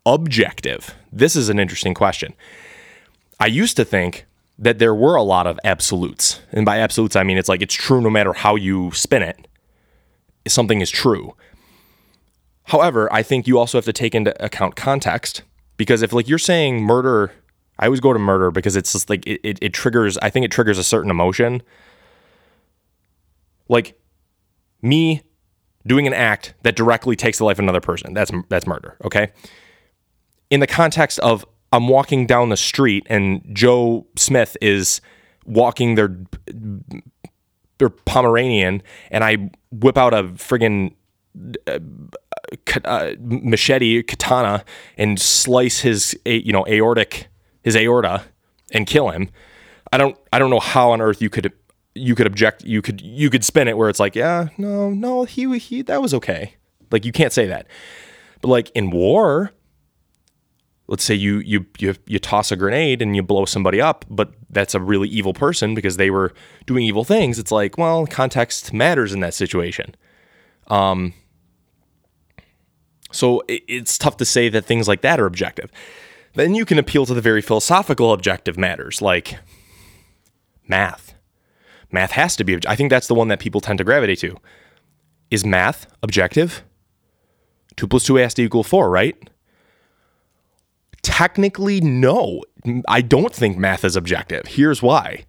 objective? 0.04 0.94
This 1.10 1.36
is 1.36 1.48
an 1.48 1.58
interesting 1.58 1.94
question. 1.94 2.34
I 3.40 3.46
used 3.46 3.76
to 3.76 3.84
think 3.84 4.26
that 4.58 4.78
there 4.78 4.94
were 4.94 5.14
a 5.14 5.22
lot 5.22 5.46
of 5.46 5.58
absolutes. 5.64 6.40
And 6.52 6.66
by 6.66 6.78
absolutes, 6.78 7.16
I 7.16 7.22
mean 7.22 7.38
it's 7.38 7.48
like 7.48 7.62
it's 7.62 7.74
true 7.74 8.00
no 8.00 8.10
matter 8.10 8.32
how 8.32 8.56
you 8.56 8.90
spin 8.92 9.22
it. 9.22 9.46
Something 10.46 10.80
is 10.80 10.90
true. 10.90 11.36
However, 12.64 13.12
I 13.12 13.22
think 13.22 13.46
you 13.46 13.58
also 13.58 13.78
have 13.78 13.84
to 13.84 13.92
take 13.92 14.14
into 14.14 14.44
account 14.44 14.76
context 14.76 15.42
because 15.76 16.02
if 16.02 16.12
like 16.12 16.28
you're 16.28 16.38
saying 16.38 16.82
murder, 16.82 17.32
I 17.78 17.86
always 17.86 18.00
go 18.00 18.12
to 18.12 18.18
murder 18.18 18.50
because 18.50 18.76
it's 18.76 18.92
just 18.92 19.08
like 19.08 19.26
it, 19.26 19.40
it, 19.44 19.58
it 19.62 19.72
triggers, 19.72 20.18
I 20.18 20.30
think 20.30 20.44
it 20.44 20.50
triggers 20.50 20.78
a 20.78 20.84
certain 20.84 21.10
emotion. 21.10 21.62
Like 23.68 23.98
me 24.82 25.22
doing 25.86 26.06
an 26.06 26.12
act 26.12 26.54
that 26.62 26.76
directly 26.76 27.16
takes 27.16 27.38
the 27.38 27.44
life 27.44 27.56
of 27.56 27.62
another 27.62 27.80
person. 27.80 28.14
That's 28.14 28.32
that's 28.48 28.66
murder, 28.66 28.96
okay? 29.04 29.32
In 30.50 30.60
the 30.60 30.66
context 30.66 31.18
of 31.20 31.44
I'm 31.72 31.88
walking 31.88 32.26
down 32.26 32.48
the 32.48 32.56
street 32.56 33.06
and 33.08 33.42
Joe 33.52 34.06
Smith 34.16 34.56
is 34.60 35.00
walking 35.44 35.94
their 35.94 36.16
their 37.78 37.90
Pomeranian 37.90 38.82
and 39.10 39.24
I 39.24 39.50
whip 39.70 39.96
out 39.96 40.14
a 40.14 40.24
friggin' 40.24 40.94
uh, 41.66 41.78
uh, 42.84 43.12
machete 43.20 44.02
katana 44.02 44.64
and 44.96 45.20
slice 45.20 45.80
his 45.80 46.18
you 46.24 46.52
know 46.52 46.66
aortic 46.66 47.28
his 47.62 47.76
aorta 47.76 48.24
and 48.72 48.86
kill 48.86 49.10
him. 49.10 49.30
I 49.92 49.98
don't 49.98 50.18
I 50.32 50.38
don't 50.38 50.50
know 50.50 50.60
how 50.60 50.90
on 50.90 51.00
earth 51.00 51.22
you 51.22 51.30
could 51.30 51.52
you 51.94 52.14
could 52.14 52.26
object 52.26 52.64
you 52.64 52.82
could 52.82 53.00
you 53.00 53.30
could 53.30 53.44
spin 53.44 53.68
it 53.68 53.76
where 53.76 53.88
it's 53.88 54.00
like 54.00 54.14
yeah 54.14 54.48
no 54.56 54.90
no 54.90 55.24
he 55.24 55.58
he 55.58 55.82
that 55.82 56.00
was 56.00 56.14
okay 56.14 56.54
like 56.90 57.04
you 57.04 57.12
can't 57.12 57.32
say 57.32 57.46
that 57.46 57.66
but 58.40 58.48
like 58.48 58.70
in 58.70 58.90
war 58.90 59.52
let's 60.88 61.04
say 61.04 61.14
you 61.14 61.38
you 61.40 61.66
you 61.78 61.94
you 62.06 62.18
toss 62.18 62.50
a 62.50 62.56
grenade 62.56 63.00
and 63.00 63.14
you 63.14 63.22
blow 63.22 63.44
somebody 63.44 63.80
up 63.80 64.04
but 64.10 64.32
that's 64.50 64.74
a 64.74 64.80
really 64.80 65.08
evil 65.08 65.34
person 65.34 65.74
because 65.74 65.98
they 65.98 66.10
were 66.10 66.32
doing 66.66 66.84
evil 66.84 67.04
things. 67.04 67.38
It's 67.38 67.52
like 67.52 67.78
well 67.78 68.06
context 68.06 68.72
matters 68.72 69.12
in 69.12 69.20
that 69.20 69.34
situation. 69.34 69.94
Um 70.66 71.14
so 73.10 73.42
it's 73.48 73.96
tough 73.96 74.18
to 74.18 74.24
say 74.24 74.48
that 74.50 74.66
things 74.66 74.86
like 74.86 75.00
that 75.00 75.18
are 75.18 75.26
objective. 75.26 75.70
Then 76.34 76.54
you 76.54 76.66
can 76.66 76.78
appeal 76.78 77.06
to 77.06 77.14
the 77.14 77.22
very 77.22 77.40
philosophical 77.40 78.12
objective 78.12 78.58
matters 78.58 79.00
like 79.00 79.38
math. 80.66 81.14
Math 81.90 82.10
has 82.12 82.36
to 82.36 82.44
be 82.44 82.58
i 82.66 82.74
think 82.74 82.90
that's 82.90 83.06
the 83.06 83.14
one 83.14 83.28
that 83.28 83.40
people 83.40 83.60
tend 83.60 83.78
to 83.78 83.84
gravitate 83.84 84.20
to. 84.20 84.36
Is 85.30 85.44
math 85.44 85.86
objective? 86.02 86.64
2 87.76 87.86
plus 87.86 88.04
2 88.04 88.16
has 88.16 88.34
to 88.34 88.42
equal 88.42 88.64
4 88.64 88.88
right 88.88 89.30
Technically, 91.08 91.80
no. 91.80 92.42
I 92.86 93.00
don't 93.00 93.34
think 93.34 93.56
math 93.56 93.82
is 93.82 93.96
objective. 93.96 94.46
Here's 94.46 94.82
why 94.82 95.24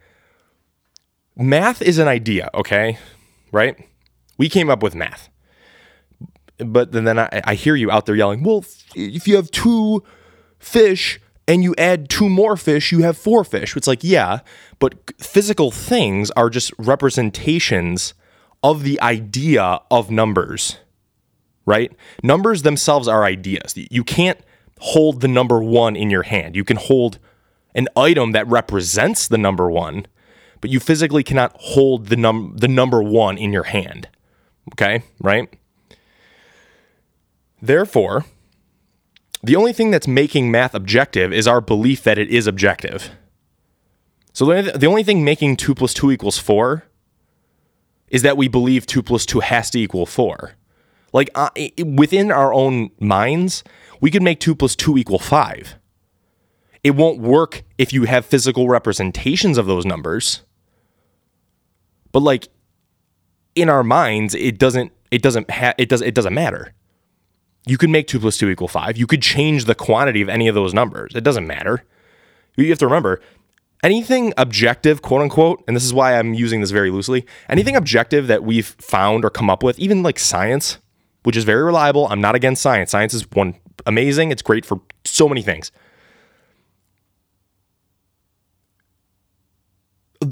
math 1.38 1.82
is 1.82 1.98
an 1.98 2.08
idea, 2.08 2.50
okay? 2.54 2.98
Right? 3.54 3.78
We 4.38 4.50
came 4.50 4.70
up 4.70 4.84
with 4.84 4.94
math. 4.94 5.30
But 6.58 6.92
then, 6.92 7.06
then 7.06 7.18
I, 7.18 7.42
I 7.46 7.56
hear 7.56 7.78
you 7.78 7.90
out 7.90 8.06
there 8.06 8.16
yelling, 8.16 8.44
well, 8.44 8.66
if 8.94 9.26
you 9.26 9.38
have 9.38 9.50
two 9.52 10.04
fish 10.60 11.22
and 11.48 11.64
you 11.64 11.74
add 11.78 12.10
two 12.10 12.28
more 12.28 12.58
fish, 12.58 12.92
you 12.92 13.00
have 13.04 13.18
four 13.18 13.46
fish. 13.46 13.78
It's 13.78 13.88
like, 13.88 14.04
yeah, 14.04 14.40
but 14.80 14.96
physical 15.18 15.72
things 15.72 16.30
are 16.32 16.50
just 16.50 16.74
representations 16.78 18.14
of 18.62 18.84
the 18.84 19.00
idea 19.02 19.80
of 19.90 20.12
numbers, 20.12 20.76
right? 21.66 21.94
Numbers 22.22 22.64
themselves 22.64 23.08
are 23.08 23.24
ideas. 23.24 23.74
You 23.78 24.04
can't 24.04 24.40
hold 24.80 25.22
the 25.22 25.28
number 25.28 25.62
one 25.62 25.96
in 25.96 26.10
your 26.10 26.24
hand. 26.24 26.56
You 26.56 26.64
can 26.64 26.78
hold 26.78 27.20
an 27.76 27.88
item 27.96 28.32
that 28.32 28.48
represents 28.48 29.28
the 29.28 29.38
number 29.38 29.70
one, 29.70 30.08
but 30.62 30.70
you 30.70 30.80
physically 30.80 31.24
cannot 31.24 31.56
hold 31.56 32.08
the 32.08 32.16
num 32.16 32.56
the 32.58 32.68
number 32.68 33.02
one 33.04 33.38
in 33.38 33.54
your 33.54 33.64
hand. 33.64 34.10
Okay, 34.74 35.04
right? 35.20 35.50
Therefore, 37.62 38.26
the 39.44 39.56
only 39.56 39.74
thing 39.74 39.92
that's 39.92 40.08
making 40.08 40.52
math 40.52 40.74
objective 40.74 41.34
is 41.34 41.48
our 41.48 41.62
belief 41.62 42.04
that 42.04 42.18
it 42.18 42.30
is 42.30 42.48
objective. 42.48 43.12
So 44.34 44.46
the 44.62 44.86
only 44.86 45.04
thing 45.04 45.24
making 45.24 45.58
2 45.58 45.76
plus 45.76 45.94
2 45.94 46.12
equals 46.12 46.38
4 46.38 46.84
is 48.10 48.22
that 48.22 48.38
we 48.38 48.48
believe 48.48 48.86
2 48.86 49.04
plus 49.04 49.26
2 49.26 49.42
has 49.42 49.70
to 49.72 49.80
equal 49.80 50.06
4. 50.06 50.54
Like 51.14 51.30
uh, 51.36 51.50
within 51.86 52.32
our 52.32 52.54
own 52.54 52.92
minds, 53.00 53.64
we 54.02 54.12
could 54.12 54.24
make 54.24 54.40
2 54.40 54.56
plus 54.56 54.76
2 54.76 54.98
equal 54.98 55.20
5. 55.20 55.76
It 56.84 56.92
won't 56.92 57.20
work 57.20 57.64
if 57.78 57.92
you 57.92 58.04
have 58.04 58.26
physical 58.26 58.68
representations 58.68 59.58
of 59.58 59.66
those 59.66 59.86
numbers. 59.86 60.44
But 62.12 62.22
like 62.22 62.48
in 63.56 63.70
our 63.70 63.84
minds, 63.84 64.34
it 64.36 64.58
doesn't 64.58 64.92
it 65.12 65.22
doesn't 65.22 65.50
ha- 65.52 65.74
it 65.78 65.90
does 65.90 66.02
it 66.02 66.16
doesn't 66.16 66.34
matter. 66.34 66.74
You 67.66 67.78
could 67.78 67.90
make 67.90 68.08
2 68.08 68.20
plus 68.20 68.38
2 68.38 68.50
equal 68.50 68.68
5. 68.68 68.98
You 68.98 69.08
could 69.08 69.22
change 69.22 69.66
the 69.66 69.76
quantity 69.76 70.22
of 70.22 70.30
any 70.30 70.48
of 70.48 70.56
those 70.56 70.74
numbers. 70.74 71.14
It 71.16 71.24
doesn't 71.24 71.46
matter. 71.46 71.84
You 72.56 72.70
have 72.70 72.80
to 72.80 72.88
remember 72.88 73.22
anything 73.84 74.34
objective, 74.38 75.02
quote 75.02 75.22
unquote, 75.22 75.64
and 75.68 75.76
this 75.76 75.86
is 75.86 75.94
why 75.94 76.18
I'm 76.18 76.34
using 76.34 76.62
this 76.62 76.72
very 76.72 76.92
loosely, 76.92 77.26
anything 77.48 77.76
objective 77.76 78.28
that 78.28 78.44
we've 78.44 78.68
found 78.68 79.24
or 79.24 79.30
come 79.30 79.50
up 79.50 79.64
with, 79.64 79.80
even 79.80 80.04
like 80.04 80.20
science, 80.20 80.80
which 81.24 81.38
is 81.38 81.44
very 81.44 81.64
reliable. 81.64 82.08
I'm 82.08 82.22
not 82.22 82.36
against 82.36 82.62
science. 82.62 82.92
Science 82.92 83.14
is 83.14 83.30
one 83.32 83.56
amazing. 83.86 84.32
It's 84.32 84.42
great 84.42 84.66
for 84.66 84.82
so 85.06 85.28
many 85.28 85.42
things. 85.42 85.72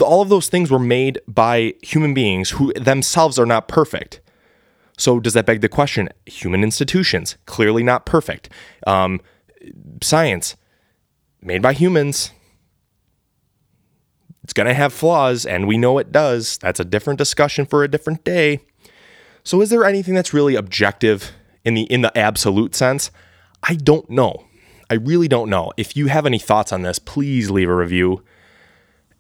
all 0.02 0.22
of 0.22 0.30
those 0.30 0.50
things 0.50 0.70
were 0.70 0.80
made 0.80 1.20
by 1.28 1.74
human 1.82 2.14
beings 2.14 2.52
who 2.52 2.74
themselves 2.74 3.40
are 3.40 3.46
not 3.46 3.68
perfect. 3.68 4.20
So 4.98 5.20
does 5.20 5.34
that 5.34 5.46
beg 5.46 5.62
the 5.62 5.70
question? 5.70 6.10
Human 6.26 6.64
institutions 6.64 7.38
clearly 7.46 7.84
not 7.84 8.06
perfect. 8.06 8.50
Um, 8.86 9.22
science 10.02 10.56
made 11.42 11.62
by 11.62 11.74
humans. 11.74 12.32
It's 14.44 14.54
going 14.54 14.68
to 14.68 14.74
have 14.74 14.94
flaws, 14.94 15.46
and 15.46 15.68
we 15.68 15.78
know 15.78 15.98
it 15.98 16.12
does. 16.12 16.58
That's 16.58 16.80
a 16.80 16.86
different 16.86 17.18
discussion 17.18 17.66
for 17.66 17.84
a 17.84 17.88
different 17.88 18.24
day. 18.24 18.62
So, 19.48 19.62
is 19.62 19.70
there 19.70 19.86
anything 19.86 20.14
that's 20.14 20.34
really 20.34 20.56
objective 20.56 21.32
in 21.64 21.74
the 21.74 21.84
in 21.84 22.02
the 22.02 22.16
absolute 22.18 22.76
sense? 22.76 23.12
I 23.64 23.76
don't 23.76 24.10
know. 24.10 24.46
I 24.90 24.96
really 24.96 25.30
don't 25.30 25.50
know. 25.50 25.72
If 25.78 25.96
you 25.96 26.08
have 26.08 26.26
any 26.26 26.38
thoughts 26.38 26.74
on 26.74 26.82
this, 26.82 27.00
please 27.00 27.50
leave 27.50 27.70
a 27.70 27.74
review 27.74 28.26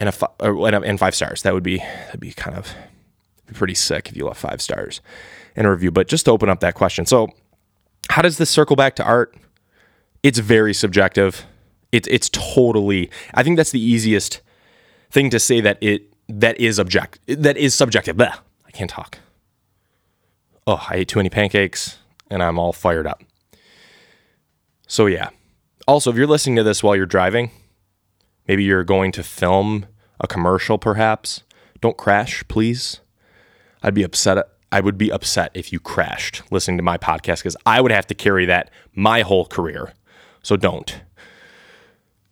and 0.01 0.09
a 0.09 0.81
and 0.81 0.99
five 0.99 1.15
stars. 1.15 1.43
That 1.43 1.53
would 1.53 1.63
be 1.63 1.77
that'd 1.77 2.19
be 2.19 2.33
kind 2.33 2.57
of 2.57 2.73
be 3.45 3.53
pretty 3.53 3.73
sick 3.73 4.09
if 4.09 4.17
you 4.17 4.25
left 4.25 4.41
five 4.41 4.61
stars 4.61 4.99
in 5.55 5.65
a 5.65 5.71
review. 5.71 5.91
But 5.91 6.09
just 6.09 6.25
to 6.25 6.31
open 6.31 6.49
up 6.49 6.59
that 6.59 6.75
question, 6.75 7.05
so 7.05 7.29
how 8.09 8.21
does 8.21 8.37
this 8.37 8.49
circle 8.49 8.75
back 8.75 8.97
to 8.97 9.05
art? 9.05 9.33
It's 10.23 10.39
very 10.39 10.73
subjective. 10.73 11.45
It's 11.93 12.07
it's 12.09 12.27
totally. 12.33 13.09
I 13.33 13.43
think 13.43 13.55
that's 13.55 13.71
the 13.71 13.81
easiest 13.81 14.41
thing 15.09 15.29
to 15.29 15.39
say 15.39 15.61
that 15.61 15.77
it 15.79 16.13
that 16.27 16.59
is 16.59 16.79
object 16.79 17.19
that 17.27 17.55
is 17.55 17.73
subjective. 17.73 18.17
Blah, 18.17 18.35
I 18.65 18.71
can't 18.71 18.89
talk. 18.89 19.19
Oh, 20.67 20.85
I 20.89 20.97
ate 20.97 21.07
too 21.07 21.19
many 21.19 21.29
pancakes 21.29 21.97
and 22.29 22.43
I'm 22.43 22.59
all 22.59 22.73
fired 22.73 23.07
up. 23.07 23.23
So 24.85 25.05
yeah. 25.05 25.29
Also, 25.87 26.11
if 26.11 26.17
you're 26.17 26.27
listening 26.27 26.57
to 26.57 26.63
this 26.63 26.83
while 26.83 26.95
you're 26.95 27.05
driving, 27.05 27.51
maybe 28.49 28.65
you're 28.65 28.83
going 28.83 29.13
to 29.13 29.23
film 29.23 29.85
a 30.19 30.27
commercial 30.27 30.77
perhaps, 30.77 31.43
don't 31.79 31.95
crash, 31.95 32.43
please. 32.49 32.99
I'd 33.81 33.93
be 33.93 34.03
upset 34.03 34.49
I 34.69 34.81
would 34.81 34.97
be 34.97 35.11
upset 35.11 35.51
if 35.53 35.71
you 35.71 35.79
crashed 35.79 36.41
listening 36.51 36.75
to 36.77 36.83
my 36.83 36.97
podcast 36.97 37.37
because 37.37 37.55
I 37.65 37.79
would 37.79 37.91
have 37.91 38.05
to 38.07 38.13
carry 38.13 38.45
that 38.47 38.69
my 38.93 39.21
whole 39.21 39.45
career. 39.45 39.93
So 40.43 40.57
don't. 40.57 41.01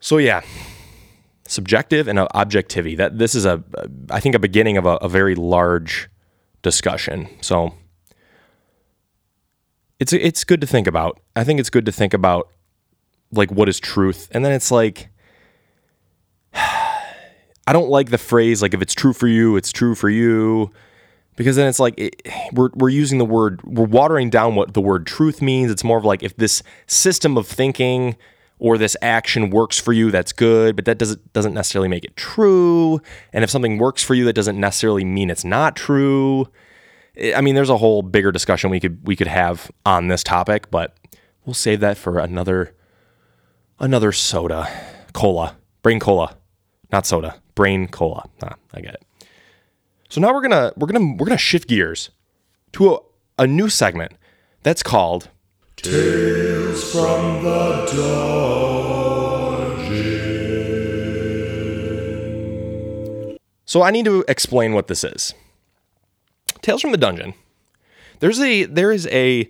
So 0.02 0.18
yeah, 0.18 0.42
subjective 1.48 2.10
and 2.10 2.20
objectivity. 2.20 2.96
That 2.96 3.18
this 3.18 3.36
is 3.36 3.46
a, 3.46 3.64
I 4.10 4.20
think, 4.20 4.36
a 4.36 4.40
beginning 4.40 4.76
of 4.76 4.86
a, 4.86 4.96
a 4.98 5.08
very 5.08 5.36
large 5.36 6.10
discussion. 6.62 7.30
So 7.40 7.74
it's 10.00 10.14
it's 10.14 10.44
good 10.44 10.62
to 10.62 10.68
think 10.68 10.88
about. 10.88 11.20
I 11.36 11.44
think 11.44 11.60
it's 11.60 11.70
good 11.70 11.86
to 11.86 11.92
think 11.92 12.14
about 12.14 12.50
like 13.32 13.52
what 13.52 13.70
is 13.70 13.80
truth, 13.80 14.28
and 14.32 14.44
then 14.44 14.52
it's 14.52 14.72
like. 14.72 15.10
I 17.68 17.74
don't 17.74 17.90
like 17.90 18.12
the 18.12 18.20
phrase 18.20 18.62
like 18.62 18.76
if 18.76 18.82
it's 18.84 18.94
true 18.94 19.12
for 19.12 19.28
you, 19.28 19.56
it's 19.56 19.72
true 19.72 19.96
for 19.96 20.08
you 20.08 20.72
because 21.36 21.56
then 21.56 21.68
it's 21.68 21.80
like 21.80 21.96
it, 21.98 22.22
we're 22.54 22.70
we're 22.76 22.90
using 22.90 23.18
the 23.18 23.26
word 23.26 23.62
we're 23.64 23.86
watering 23.86 24.30
down 24.30 24.56
what 24.56 24.74
the 24.74 24.82
word 24.82 25.06
truth 25.06 25.42
means. 25.42 25.72
It's 25.72 25.84
more 25.84 25.98
of 25.98 26.06
like 26.06 26.24
if 26.24 26.36
this 26.38 26.64
system 26.88 27.38
of 27.38 27.48
thinking 27.48 28.16
or 28.58 28.78
this 28.78 28.96
action 29.02 29.50
works 29.50 29.80
for 29.80 29.92
you, 29.92 30.12
that's 30.12 30.32
good, 30.32 30.76
but 30.76 30.86
that 30.86 30.98
doesn't 30.98 31.34
doesn't 31.34 31.54
necessarily 31.54 31.90
make 31.90 32.06
it 32.06 32.16
true. 32.16 33.02
And 33.34 33.44
if 33.44 33.50
something 33.50 33.78
works 33.78 34.04
for 34.04 34.14
you, 34.14 34.26
that 34.26 34.34
doesn't 34.34 34.60
necessarily 34.60 35.04
mean 35.04 35.30
it's 35.30 35.46
not 35.46 35.76
true. 35.76 36.48
I 37.18 37.42
mean, 37.42 37.56
there's 37.56 37.70
a 37.70 37.78
whole 37.78 38.02
bigger 38.02 38.32
discussion 38.32 38.70
we 38.70 38.80
could 38.80 39.06
we 39.08 39.16
could 39.16 39.28
have 39.28 39.72
on 39.86 40.08
this 40.08 40.24
topic, 40.24 40.70
but 40.70 40.96
we'll 41.46 41.54
save 41.54 41.80
that 41.80 41.98
for 41.98 42.20
another 42.20 42.76
another 43.80 44.12
soda, 44.12 44.70
cola, 45.14 45.56
brain 45.82 46.00
cola, 46.00 46.36
not 46.92 47.06
soda, 47.06 47.42
brain 47.56 47.88
cola. 47.88 48.28
Ah, 48.44 48.56
I 48.74 48.82
get 48.82 48.96
it. 48.96 49.04
So 50.10 50.20
now 50.22 50.34
we're 50.34 50.42
gonna 50.42 50.74
we're 50.76 50.88
gonna 50.88 51.16
we're 51.18 51.26
gonna 51.26 51.38
shift 51.38 51.70
gears 51.70 52.10
to 52.74 52.96
a, 52.96 53.00
a 53.40 53.48
new 53.48 53.70
segment 53.70 54.14
that's 54.64 54.84
called 54.84 55.30
Tales 55.78 56.92
from 56.92 57.44
the 57.44 57.86
Dungeon. 63.06 63.38
So 63.66 63.82
I 63.82 63.92
need 63.92 64.06
to 64.06 64.26
explain 64.28 64.74
what 64.74 64.88
this 64.88 65.04
is. 65.04 65.34
Tales 66.66 66.82
from 66.82 66.92
the 66.92 66.98
Dungeon. 66.98 67.36
There's 68.22 68.40
a 68.40 68.64
there 68.66 68.92
is 68.92 69.08
a 69.08 69.48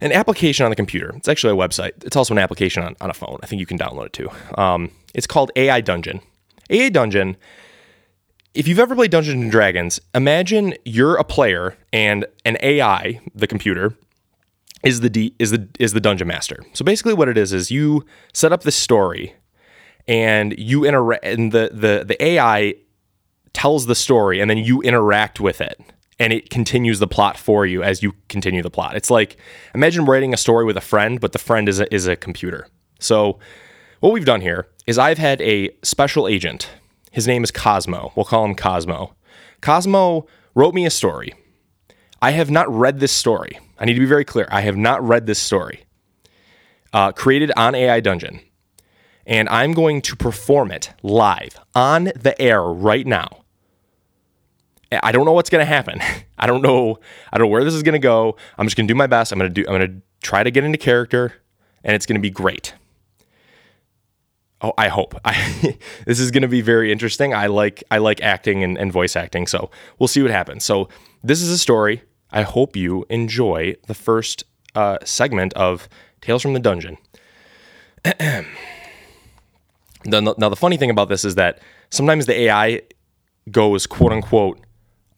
an 0.00 0.10
application 0.10 0.64
on 0.64 0.70
the 0.70 0.76
computer. 0.76 1.12
It's 1.16 1.28
actually 1.28 1.52
a 1.52 1.56
website. 1.56 2.04
It's 2.04 2.16
also 2.16 2.34
an 2.34 2.38
application 2.38 2.82
on, 2.82 2.96
on 3.00 3.10
a 3.10 3.14
phone. 3.14 3.38
I 3.44 3.46
think 3.46 3.60
you 3.60 3.66
can 3.66 3.78
download 3.78 4.06
it 4.06 4.12
too. 4.12 4.28
Um, 4.58 4.90
it's 5.14 5.28
called 5.28 5.52
AI 5.54 5.80
Dungeon. 5.80 6.20
AI 6.68 6.88
Dungeon. 6.88 7.36
If 8.54 8.66
you've 8.66 8.80
ever 8.80 8.96
played 8.96 9.12
Dungeons 9.12 9.40
and 9.40 9.52
Dragons, 9.52 10.00
imagine 10.16 10.74
you're 10.84 11.14
a 11.16 11.22
player 11.22 11.76
and 11.92 12.26
an 12.44 12.58
AI, 12.60 13.20
the 13.34 13.46
computer, 13.46 13.96
is 14.82 15.00
the 15.00 15.08
D, 15.08 15.36
is 15.38 15.52
the 15.52 15.68
is 15.78 15.92
the 15.92 16.00
dungeon 16.00 16.26
master. 16.26 16.64
So 16.74 16.84
basically, 16.84 17.14
what 17.14 17.28
it 17.28 17.38
is 17.38 17.52
is 17.52 17.70
you 17.70 18.04
set 18.34 18.52
up 18.52 18.62
the 18.62 18.72
story, 18.72 19.36
and 20.08 20.58
you 20.58 20.84
interact, 20.84 21.24
and 21.24 21.52
the 21.52 21.70
the 21.72 22.04
the 22.04 22.20
AI 22.20 22.74
tells 23.52 23.86
the 23.86 23.94
story, 23.94 24.40
and 24.40 24.50
then 24.50 24.58
you 24.58 24.82
interact 24.82 25.38
with 25.38 25.60
it, 25.60 25.80
and 26.22 26.32
it 26.32 26.50
continues 26.50 27.00
the 27.00 27.08
plot 27.08 27.36
for 27.36 27.66
you 27.66 27.82
as 27.82 28.00
you 28.00 28.14
continue 28.28 28.62
the 28.62 28.70
plot. 28.70 28.94
It's 28.94 29.10
like 29.10 29.36
imagine 29.74 30.04
writing 30.04 30.32
a 30.32 30.36
story 30.36 30.64
with 30.64 30.76
a 30.76 30.80
friend, 30.80 31.20
but 31.20 31.32
the 31.32 31.38
friend 31.40 31.68
is 31.68 31.80
a, 31.80 31.92
is 31.92 32.06
a 32.06 32.14
computer. 32.14 32.68
So 33.00 33.40
what 33.98 34.12
we've 34.12 34.24
done 34.24 34.40
here 34.40 34.68
is 34.86 34.98
I've 34.98 35.18
had 35.18 35.42
a 35.42 35.70
special 35.82 36.28
agent. 36.28 36.70
His 37.10 37.26
name 37.26 37.42
is 37.42 37.50
Cosmo. 37.50 38.12
We'll 38.14 38.24
call 38.24 38.44
him 38.44 38.54
Cosmo. 38.54 39.16
Cosmo 39.60 40.28
wrote 40.54 40.74
me 40.74 40.86
a 40.86 40.90
story. 40.90 41.34
I 42.22 42.30
have 42.30 42.52
not 42.52 42.72
read 42.72 43.00
this 43.00 43.10
story. 43.10 43.58
I 43.80 43.84
need 43.84 43.94
to 43.94 44.00
be 44.00 44.06
very 44.06 44.24
clear. 44.24 44.46
I 44.48 44.60
have 44.60 44.76
not 44.76 45.02
read 45.02 45.26
this 45.26 45.40
story. 45.40 45.86
Uh, 46.92 47.10
created 47.10 47.50
on 47.56 47.74
AI 47.74 47.98
Dungeon. 47.98 48.38
And 49.26 49.48
I'm 49.48 49.72
going 49.72 50.00
to 50.02 50.14
perform 50.14 50.70
it 50.70 50.92
live 51.02 51.58
on 51.74 52.12
the 52.14 52.40
air 52.40 52.62
right 52.62 53.06
now. 53.06 53.41
I 55.02 55.12
don't 55.12 55.24
know 55.24 55.32
what's 55.32 55.50
going 55.50 55.62
to 55.62 55.66
happen. 55.66 56.00
I 56.38 56.46
don't 56.46 56.62
know. 56.62 56.98
I 57.32 57.38
don't 57.38 57.46
know 57.46 57.50
where 57.50 57.64
this 57.64 57.74
is 57.74 57.82
going 57.82 57.94
to 57.94 57.98
go. 57.98 58.36
I'm 58.58 58.66
just 58.66 58.76
going 58.76 58.86
to 58.86 58.92
do 58.92 58.96
my 58.96 59.06
best. 59.06 59.32
I'm 59.32 59.38
going 59.38 59.52
to 59.52 59.62
do. 59.62 59.68
I'm 59.68 59.78
going 59.78 59.88
to 59.88 60.02
try 60.22 60.42
to 60.42 60.50
get 60.50 60.64
into 60.64 60.78
character, 60.78 61.34
and 61.84 61.94
it's 61.94 62.06
going 62.06 62.16
to 62.16 62.22
be 62.22 62.30
great. 62.30 62.74
Oh, 64.60 64.72
I 64.78 64.88
hope. 64.88 65.14
I, 65.24 65.76
this 66.06 66.20
is 66.20 66.30
going 66.30 66.42
to 66.42 66.48
be 66.48 66.60
very 66.60 66.92
interesting. 66.92 67.34
I 67.34 67.46
like 67.46 67.84
I 67.90 67.98
like 67.98 68.20
acting 68.20 68.62
and, 68.64 68.78
and 68.78 68.92
voice 68.92 69.16
acting, 69.16 69.46
so 69.46 69.70
we'll 69.98 70.08
see 70.08 70.22
what 70.22 70.30
happens. 70.30 70.64
So 70.64 70.88
this 71.22 71.42
is 71.42 71.50
a 71.50 71.58
story 71.58 72.02
I 72.32 72.42
hope 72.42 72.76
you 72.76 73.04
enjoy 73.10 73.76
the 73.86 73.94
first 73.94 74.44
uh, 74.74 74.98
segment 75.04 75.52
of 75.54 75.88
Tales 76.22 76.42
from 76.42 76.54
the 76.54 76.60
Dungeon. 76.60 76.96
now, 80.06 80.48
the 80.48 80.56
funny 80.56 80.76
thing 80.76 80.90
about 80.90 81.08
this 81.08 81.24
is 81.24 81.34
that 81.34 81.60
sometimes 81.90 82.26
the 82.26 82.40
AI 82.42 82.82
goes 83.50 83.86
quote 83.86 84.12
unquote 84.12 84.58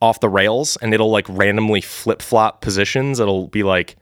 off 0.00 0.20
the 0.20 0.28
rails 0.28 0.76
and 0.76 0.92
it'll 0.92 1.10
like 1.10 1.26
randomly 1.28 1.80
flip 1.80 2.22
flop 2.22 2.60
positions. 2.60 3.20
It'll 3.20 3.48
be 3.48 3.62
like, 3.62 3.96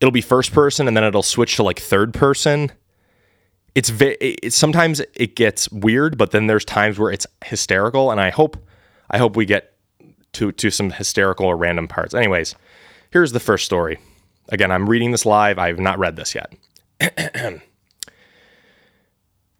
it'll 0.00 0.12
be 0.12 0.20
first 0.20 0.52
person 0.52 0.88
and 0.88 0.96
then 0.96 1.04
it'll 1.04 1.22
switch 1.22 1.56
to 1.56 1.62
like 1.62 1.78
third 1.78 2.14
person. 2.14 2.72
It's 3.74 3.90
very, 3.90 4.16
it, 4.16 4.52
sometimes 4.52 5.00
it 5.14 5.36
gets 5.36 5.70
weird, 5.70 6.18
but 6.18 6.30
then 6.30 6.46
there's 6.46 6.64
times 6.64 6.98
where 6.98 7.12
it's 7.12 7.26
hysterical. 7.44 8.10
And 8.10 8.20
I 8.20 8.30
hope, 8.30 8.56
I 9.10 9.18
hope 9.18 9.36
we 9.36 9.44
get 9.44 9.74
to 10.32 10.52
to 10.52 10.70
some 10.70 10.90
hysterical 10.90 11.46
or 11.46 11.56
random 11.56 11.88
parts. 11.88 12.14
Anyways, 12.14 12.54
here's 13.10 13.32
the 13.32 13.40
first 13.40 13.64
story. 13.64 13.98
Again, 14.48 14.70
I'm 14.70 14.88
reading 14.88 15.10
this 15.12 15.26
live. 15.26 15.58
I've 15.58 15.78
not 15.78 15.98
read 15.98 16.16
this 16.16 16.34
yet. 16.34 16.52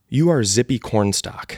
you 0.09 0.31
are 0.31 0.43
Zippy 0.45 0.79
Cornstalk, 0.79 1.57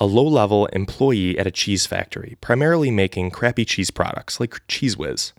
a 0.00 0.06
low 0.06 0.26
level 0.26 0.64
employee 0.66 1.38
at 1.38 1.46
a 1.46 1.50
cheese 1.50 1.84
factory, 1.84 2.38
primarily 2.40 2.90
making 2.90 3.30
crappy 3.30 3.66
cheese 3.66 3.90
products 3.90 4.40
like 4.40 4.66
Cheez 4.66 4.96
Whiz. 4.96 5.34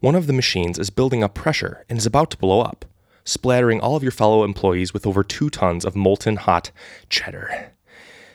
One 0.00 0.14
of 0.14 0.26
the 0.26 0.32
machines 0.32 0.78
is 0.78 0.88
building 0.88 1.22
up 1.22 1.34
pressure 1.34 1.84
and 1.90 1.98
is 1.98 2.06
about 2.06 2.30
to 2.30 2.38
blow 2.38 2.62
up, 2.62 2.86
splattering 3.24 3.78
all 3.78 3.96
of 3.96 4.02
your 4.02 4.10
fellow 4.10 4.42
employees 4.42 4.94
with 4.94 5.06
over 5.06 5.22
two 5.22 5.50
tons 5.50 5.84
of 5.84 5.94
molten 5.94 6.36
hot 6.36 6.70
cheddar. 7.10 7.72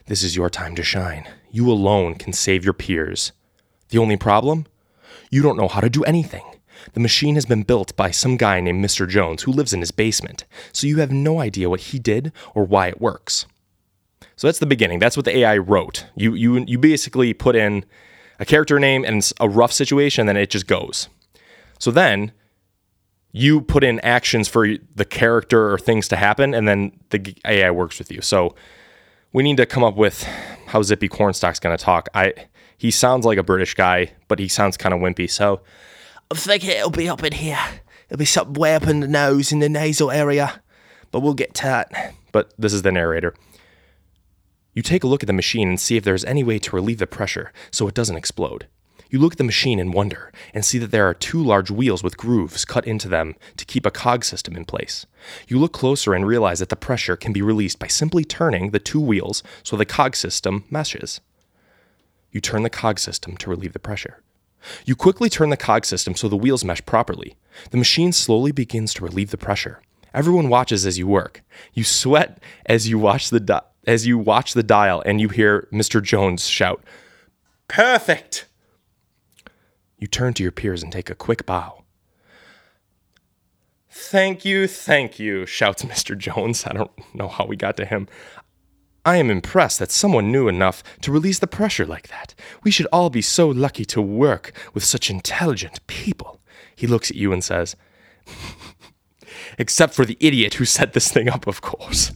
This 0.05 0.21
is 0.21 0.35
your 0.35 0.51
time 0.51 0.75
to 0.75 0.83
shine. 0.83 1.27
You 1.49 1.71
alone 1.71 2.13
can 2.13 2.31
save 2.31 2.63
your 2.63 2.75
peers. 2.75 3.31
The 3.89 3.97
only 3.97 4.17
problem? 4.17 4.67
You 5.31 5.41
don't 5.41 5.57
know 5.57 5.67
how 5.67 5.81
to 5.81 5.89
do 5.89 6.03
anything. 6.03 6.43
The 6.93 6.99
machine 6.99 7.33
has 7.33 7.47
been 7.47 7.63
built 7.63 7.95
by 7.95 8.11
some 8.11 8.37
guy 8.37 8.59
named 8.59 8.85
Mr. 8.85 9.09
Jones 9.09 9.43
who 9.43 9.51
lives 9.51 9.73
in 9.73 9.79
his 9.79 9.89
basement, 9.89 10.45
so 10.71 10.85
you 10.85 10.97
have 10.97 11.11
no 11.11 11.39
idea 11.39 11.71
what 11.71 11.79
he 11.79 11.97
did 11.97 12.31
or 12.53 12.63
why 12.63 12.87
it 12.87 13.01
works. 13.01 13.47
So 14.35 14.47
that's 14.47 14.59
the 14.59 14.65
beginning. 14.65 14.99
That's 14.99 15.15
what 15.15 15.25
the 15.25 15.37
AI 15.37 15.57
wrote. 15.57 16.05
You 16.15 16.33
you 16.33 16.63
you 16.67 16.77
basically 16.77 17.33
put 17.33 17.55
in 17.55 17.85
a 18.39 18.45
character 18.45 18.79
name 18.79 19.05
and 19.05 19.31
a 19.39 19.47
rough 19.47 19.71
situation, 19.71 20.21
and 20.21 20.29
then 20.29 20.37
it 20.37 20.49
just 20.49 20.67
goes. 20.67 21.07
So 21.79 21.91
then 21.91 22.31
you 23.31 23.61
put 23.61 23.83
in 23.83 23.99
actions 23.99 24.47
for 24.47 24.67
the 24.95 25.05
character 25.05 25.71
or 25.71 25.77
things 25.77 26.07
to 26.09 26.15
happen, 26.15 26.53
and 26.53 26.67
then 26.67 26.97
the 27.09 27.35
AI 27.45 27.71
works 27.71 27.99
with 27.99 28.11
you. 28.11 28.21
So 28.21 28.55
we 29.33 29.43
need 29.43 29.57
to 29.57 29.65
come 29.65 29.83
up 29.83 29.95
with 29.95 30.23
how 30.67 30.81
Zippy 30.81 31.07
Cornstalk's 31.07 31.59
going 31.59 31.77
to 31.77 31.83
talk. 31.83 32.09
I 32.13 32.33
he 32.77 32.91
sounds 32.91 33.25
like 33.25 33.37
a 33.37 33.43
British 33.43 33.73
guy, 33.73 34.11
but 34.27 34.39
he 34.39 34.47
sounds 34.47 34.77
kind 34.77 34.93
of 34.93 34.99
wimpy. 34.99 35.29
So 35.29 35.61
I 36.31 36.35
think 36.35 36.65
it'll 36.65 36.89
be 36.89 37.07
up 37.07 37.23
in 37.23 37.33
here. 37.33 37.59
It'll 38.09 38.19
be 38.19 38.25
something 38.25 38.53
way 38.53 38.75
up 38.75 38.87
in 38.87 38.99
the 38.99 39.07
nose, 39.07 39.51
in 39.51 39.59
the 39.59 39.69
nasal 39.69 40.11
area. 40.11 40.61
But 41.11 41.21
we'll 41.21 41.33
get 41.33 41.53
to 41.55 41.63
that. 41.63 42.13
But 42.31 42.53
this 42.57 42.73
is 42.73 42.81
the 42.81 42.91
narrator. 42.91 43.33
You 44.75 44.81
take 44.81 45.03
a 45.03 45.07
look 45.07 45.23
at 45.23 45.27
the 45.27 45.33
machine 45.33 45.69
and 45.69 45.79
see 45.79 45.95
if 45.95 46.03
there's 46.03 46.25
any 46.25 46.43
way 46.43 46.59
to 46.59 46.75
relieve 46.75 46.99
the 46.99 47.07
pressure 47.07 47.51
so 47.71 47.87
it 47.87 47.95
doesn't 47.95 48.17
explode. 48.17 48.67
You 49.09 49.19
look 49.19 49.33
at 49.33 49.37
the 49.37 49.45
machine 49.45 49.79
in 49.79 49.91
wonder 49.91 50.33
and 50.53 50.65
see 50.65 50.77
that 50.79 50.91
there 50.91 51.07
are 51.07 51.13
two 51.13 51.41
large 51.41 51.71
wheels 51.71 52.03
with 52.03 52.17
grooves 52.17 52.65
cut 52.65 52.85
into 52.85 53.07
them 53.07 53.35
to 53.55 53.65
keep 53.65 53.85
a 53.85 53.91
cog 53.91 54.25
system 54.25 54.57
in 54.57 54.65
place. 54.65 55.05
You 55.47 55.59
look 55.59 55.71
closer 55.71 56.13
and 56.13 56.27
realize 56.27 56.59
that 56.59 56.67
the 56.67 56.75
pressure 56.75 57.15
can 57.15 57.31
be 57.31 57.41
released 57.41 57.79
by 57.79 57.87
simply 57.87 58.25
turning 58.25 58.71
the 58.71 58.79
two 58.79 58.99
wheels 58.99 59.41
so 59.63 59.77
the 59.77 59.85
cog 59.85 60.15
system 60.15 60.65
meshes. 60.69 61.21
You 62.31 62.41
turn 62.41 62.63
the 62.63 62.69
cog 62.69 62.99
system 62.99 63.37
to 63.37 63.49
relieve 63.49 63.71
the 63.71 63.79
pressure. 63.79 64.21
You 64.85 64.97
quickly 64.97 65.29
turn 65.29 65.51
the 65.51 65.57
cog 65.57 65.85
system 65.85 66.15
so 66.15 66.27
the 66.27 66.35
wheels 66.35 66.65
mesh 66.65 66.85
properly. 66.85 67.37
The 67.71 67.77
machine 67.77 68.11
slowly 68.11 68.51
begins 68.51 68.93
to 68.95 69.05
relieve 69.05 69.31
the 69.31 69.37
pressure. 69.37 69.79
Everyone 70.13 70.49
watches 70.49 70.85
as 70.85 70.97
you 70.97 71.07
work. 71.07 71.43
You 71.73 71.83
sweat 71.83 72.41
as 72.65 72.89
you 72.89 72.97
watch 72.97 73.29
the 73.29 73.39
di- 73.39 73.61
as 73.85 74.07
you 74.07 74.17
watch 74.17 74.53
the 74.53 74.63
dial 74.63 75.01
and 75.05 75.21
you 75.21 75.29
hear 75.29 75.67
Mr. 75.71 76.01
Jones 76.01 76.47
shout, 76.47 76.83
"Perfect!" 77.67 78.47
You 79.97 80.07
turn 80.07 80.33
to 80.35 80.43
your 80.43 80.51
peers 80.51 80.83
and 80.83 80.91
take 80.91 81.09
a 81.09 81.15
quick 81.15 81.45
bow. 81.45 81.83
Thank 83.89 84.43
you, 84.43 84.67
thank 84.67 85.19
you, 85.19 85.45
shouts 85.45 85.83
Mr. 85.83 86.17
Jones. 86.17 86.65
I 86.65 86.73
don't 86.73 86.91
know 87.15 87.29
how 87.29 87.45
we 87.45 87.55
got 87.55 87.77
to 87.77 87.85
him. 87.85 88.07
I 89.05 89.17
am 89.17 89.29
impressed 89.29 89.79
that 89.79 89.91
someone 89.91 90.31
knew 90.31 90.47
enough 90.47 90.83
to 91.01 91.11
release 91.11 91.39
the 91.39 91.47
pressure 91.47 91.85
like 91.85 92.07
that. 92.09 92.35
We 92.63 92.71
should 92.71 92.87
all 92.91 93.09
be 93.09 93.21
so 93.21 93.47
lucky 93.47 93.85
to 93.85 94.01
work 94.01 94.51
with 94.73 94.83
such 94.83 95.09
intelligent 95.09 95.85
people. 95.87 96.41
He 96.75 96.87
looks 96.87 97.11
at 97.11 97.17
you 97.17 97.31
and 97.31 97.43
says, 97.43 97.75
Except 99.57 99.93
for 99.93 100.05
the 100.05 100.17
idiot 100.19 100.55
who 100.55 100.65
set 100.65 100.93
this 100.93 101.11
thing 101.11 101.29
up, 101.29 101.45
of 101.47 101.61
course. 101.61 102.11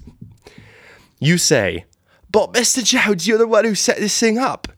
You 1.20 1.38
say, 1.38 1.86
But 2.32 2.54
Mr. 2.54 2.84
Jones, 2.84 3.28
you're 3.28 3.38
the 3.38 3.48
one 3.48 3.66
who 3.66 3.76
set 3.76 3.98
this 3.98 4.18
thing 4.18 4.38
up. 4.38 4.70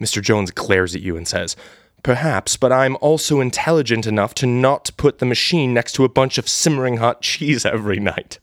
Mr. 0.00 0.22
Jones 0.22 0.50
glares 0.50 0.94
at 0.94 1.02
you 1.02 1.16
and 1.16 1.26
says, 1.26 1.56
Perhaps, 2.02 2.56
but 2.56 2.70
I'm 2.70 2.96
also 3.00 3.40
intelligent 3.40 4.06
enough 4.06 4.32
to 4.34 4.46
not 4.46 4.90
put 4.96 5.18
the 5.18 5.26
machine 5.26 5.74
next 5.74 5.92
to 5.94 6.04
a 6.04 6.08
bunch 6.08 6.38
of 6.38 6.48
simmering 6.48 6.98
hot 6.98 7.20
cheese 7.20 7.66
every 7.66 7.98
night. 7.98 8.38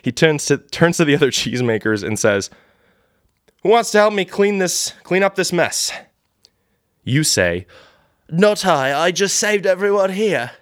He 0.00 0.12
turns 0.12 0.46
to 0.46 0.58
turns 0.58 0.98
to 0.98 1.04
the 1.04 1.14
other 1.16 1.30
cheesemakers 1.30 2.04
and 2.04 2.18
says, 2.18 2.50
"Who 3.62 3.70
wants 3.70 3.90
to 3.92 3.98
help 3.98 4.14
me 4.14 4.24
clean 4.24 4.58
this 4.58 4.92
clean 5.02 5.22
up 5.22 5.34
this 5.34 5.52
mess?" 5.52 5.90
You 7.02 7.24
say, 7.24 7.66
"Not 8.30 8.64
I. 8.64 8.96
I 8.96 9.10
just 9.10 9.36
saved 9.38 9.66
everyone 9.66 10.12
here." 10.12 10.52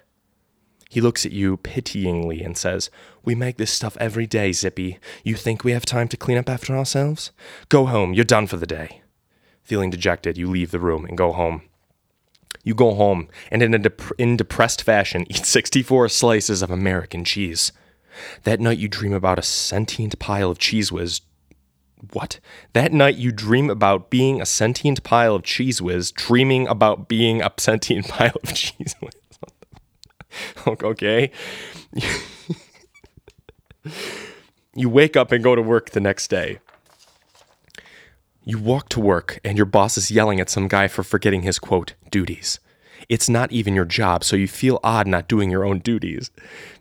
He 0.89 1.01
looks 1.01 1.25
at 1.25 1.31
you 1.31 1.57
pityingly 1.57 2.41
and 2.43 2.57
says, 2.57 2.89
"We 3.23 3.35
make 3.35 3.57
this 3.57 3.71
stuff 3.71 3.97
every 3.99 4.27
day, 4.27 4.51
Zippy. 4.51 4.99
You 5.23 5.35
think 5.35 5.63
we 5.63 5.71
have 5.71 5.85
time 5.85 6.07
to 6.09 6.17
clean 6.17 6.37
up 6.37 6.49
after 6.49 6.75
ourselves? 6.75 7.31
Go 7.69 7.85
home. 7.85 8.13
You're 8.13 8.25
done 8.25 8.47
for 8.47 8.57
the 8.57 8.67
day." 8.67 9.01
Feeling 9.63 9.89
dejected, 9.89 10.37
you 10.37 10.47
leave 10.49 10.71
the 10.71 10.79
room 10.79 11.05
and 11.05 11.17
go 11.17 11.31
home. 11.31 11.61
You 12.63 12.75
go 12.75 12.93
home 12.95 13.29
and, 13.49 13.61
in 13.61 13.73
a 13.73 13.79
dep- 13.79 14.11
in 14.17 14.37
depressed 14.37 14.83
fashion, 14.83 15.25
eat 15.29 15.45
64 15.45 16.09
slices 16.09 16.61
of 16.61 16.69
American 16.69 17.23
cheese. 17.23 17.71
That 18.43 18.59
night 18.59 18.77
you 18.77 18.87
dream 18.87 19.13
about 19.13 19.39
a 19.39 19.43
sentient 19.43 20.19
pile 20.19 20.51
of 20.51 20.59
cheese 20.59 20.91
whiz. 20.91 21.21
What? 22.11 22.39
That 22.73 22.91
night 22.91 23.15
you 23.15 23.31
dream 23.31 23.69
about 23.69 24.09
being 24.09 24.41
a 24.41 24.45
sentient 24.45 25.03
pile 25.03 25.35
of 25.35 25.43
cheese 25.43 25.81
whiz, 25.81 26.11
dreaming 26.11 26.67
about 26.67 27.07
being 27.07 27.41
a 27.41 27.51
sentient 27.57 28.07
pile 28.09 28.35
of 28.43 28.53
cheese 28.53 28.95
whiz. 29.01 29.13
okay. 30.83 31.31
You 34.75 34.89
wake 34.89 35.15
up 35.15 35.31
and 35.31 35.43
go 35.43 35.55
to 35.55 35.61
work 35.61 35.91
the 35.91 35.99
next 35.99 36.29
day. 36.29 36.59
You 38.43 38.59
walk 38.59 38.89
to 38.89 38.99
work 38.99 39.39
and 39.43 39.57
your 39.57 39.65
boss 39.65 39.97
is 39.97 40.11
yelling 40.11 40.39
at 40.39 40.49
some 40.49 40.67
guy 40.67 40.87
for 40.87 41.03
forgetting 41.03 41.43
his 41.43 41.59
quote, 41.59 41.93
duties. 42.11 42.59
It's 43.09 43.29
not 43.29 43.51
even 43.51 43.75
your 43.75 43.85
job, 43.85 44.23
so 44.23 44.35
you 44.35 44.47
feel 44.47 44.79
odd 44.83 45.07
not 45.07 45.27
doing 45.27 45.49
your 45.49 45.65
own 45.65 45.79
duties. 45.79 46.31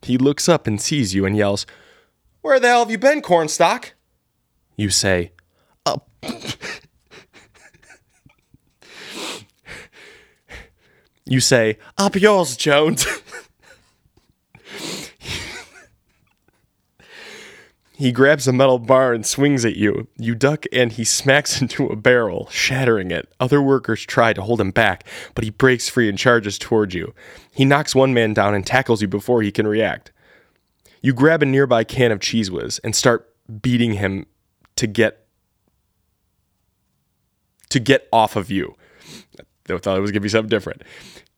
He 0.03 0.19
looks 0.19 0.49
up 0.49 0.67
and 0.67 0.81
sees 0.81 1.15
you 1.15 1.27
and 1.27 1.37
yells, 1.37 1.67
Where 2.41 2.61
the 2.61 2.69
hell 2.69 2.81
have 2.81 2.91
you 2.91 2.99
been, 2.99 3.23
Cornstalk? 3.23 3.95
You 4.77 4.91
say, 4.91 5.33
oh. 5.85 5.93
Up. 5.95 6.09
you 11.25 11.41
say, 11.41 11.79
Up 11.99 12.15
yours, 12.17 12.57
Jones. 12.57 13.07
He 18.03 18.11
grabs 18.11 18.49
a 18.49 18.53
metal 18.53 18.81
bar 18.81 19.13
and 19.13 19.25
swings 19.25 19.65
at 19.65 19.77
you. 19.77 20.09
You 20.17 20.35
duck 20.35 20.65
and 20.73 20.91
he 20.91 21.05
smacks 21.05 21.61
into 21.63 21.87
a 21.87 21.95
barrel, 21.95 22.49
shattering 22.51 23.13
it. 23.13 23.33
Other 23.39 23.63
workers 23.63 24.05
try 24.05 24.33
to 24.33 24.43
hold 24.43 24.61
him 24.61 24.73
back, 24.73 25.07
but 25.37 25.45
he 25.45 25.51
breaks 25.51 25.89
free 25.89 26.09
and 26.09 26.19
charges 26.19 26.59
toward 26.59 26.95
you. 26.95 27.15
He 27.53 27.65
knocks 27.65 27.95
one 27.95 28.13
man 28.13 28.35
down 28.35 28.57
and 28.57 28.67
tackles 28.67 29.03
you 29.03 29.07
before 29.07 29.41
he 29.41 29.53
can 29.53 29.69
react. 29.69 30.11
You 31.01 31.15
grab 31.15 31.45
a 31.45 31.47
nearby 31.47 31.85
can 31.85 32.11
of 32.11 32.19
Cheese 32.19 32.51
Whiz 32.51 32.81
and 32.83 32.97
start 32.97 33.33
beating 33.63 33.93
him 33.93 34.27
to 34.75 34.89
get 34.89 35.25
to 37.69 37.79
get 37.79 38.09
off 38.13 38.35
of 38.35 38.51
you. 38.51 38.75
I 39.71 39.79
thought 39.79 39.97
it 39.97 40.01
was 40.01 40.11
gonna 40.11 40.23
be 40.23 40.29
something 40.29 40.49
different. 40.49 40.83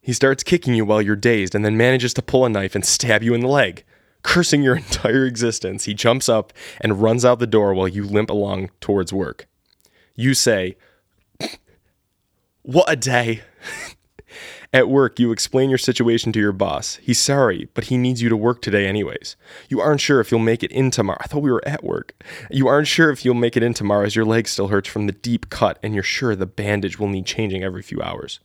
He 0.00 0.14
starts 0.14 0.42
kicking 0.42 0.74
you 0.74 0.86
while 0.86 1.02
you're 1.02 1.14
dazed 1.14 1.54
and 1.54 1.62
then 1.62 1.76
manages 1.76 2.14
to 2.14 2.22
pull 2.22 2.46
a 2.46 2.48
knife 2.48 2.74
and 2.74 2.86
stab 2.86 3.22
you 3.22 3.34
in 3.34 3.42
the 3.42 3.48
leg. 3.48 3.84
Cursing 4.24 4.64
your 4.64 4.74
entire 4.84 5.24
existence, 5.24 5.84
he 5.84 5.94
jumps 5.94 6.28
up 6.28 6.52
and 6.80 7.00
runs 7.00 7.24
out 7.24 7.38
the 7.38 7.46
door 7.46 7.72
while 7.72 7.86
you 7.86 8.04
limp 8.04 8.30
along 8.30 8.70
towards 8.80 9.12
work. 9.12 9.46
You 10.16 10.34
say, 10.34 10.76
What 12.62 12.90
a 12.90 12.96
day! 12.96 13.42
At 14.74 14.88
work, 14.88 15.20
you 15.20 15.30
explain 15.30 15.68
your 15.68 15.78
situation 15.78 16.32
to 16.32 16.40
your 16.40 16.50
boss. 16.50 16.96
He's 16.96 17.20
sorry, 17.20 17.68
but 17.74 17.84
he 17.84 17.96
needs 17.96 18.20
you 18.20 18.28
to 18.28 18.36
work 18.36 18.60
today 18.60 18.88
anyways. 18.88 19.36
You 19.68 19.80
aren't 19.80 20.00
sure 20.00 20.18
if 20.18 20.32
you'll 20.32 20.40
make 20.40 20.64
it 20.64 20.72
in 20.72 20.90
tomorrow. 20.90 21.18
I 21.20 21.28
thought 21.28 21.42
we 21.42 21.52
were 21.52 21.62
at 21.64 21.84
work. 21.84 22.20
You 22.50 22.66
aren't 22.66 22.88
sure 22.88 23.12
if 23.12 23.24
you'll 23.24 23.34
make 23.34 23.56
it 23.56 23.62
in 23.62 23.72
tomorrow 23.72 24.04
as 24.04 24.16
your 24.16 24.24
leg 24.24 24.48
still 24.48 24.66
hurts 24.66 24.88
from 24.88 25.06
the 25.06 25.12
deep 25.12 25.48
cut 25.48 25.78
and 25.80 25.94
you're 25.94 26.02
sure 26.02 26.34
the 26.34 26.44
bandage 26.44 26.98
will 26.98 27.06
need 27.06 27.24
changing 27.24 27.62
every 27.62 27.82
few 27.82 28.02
hours. 28.02 28.40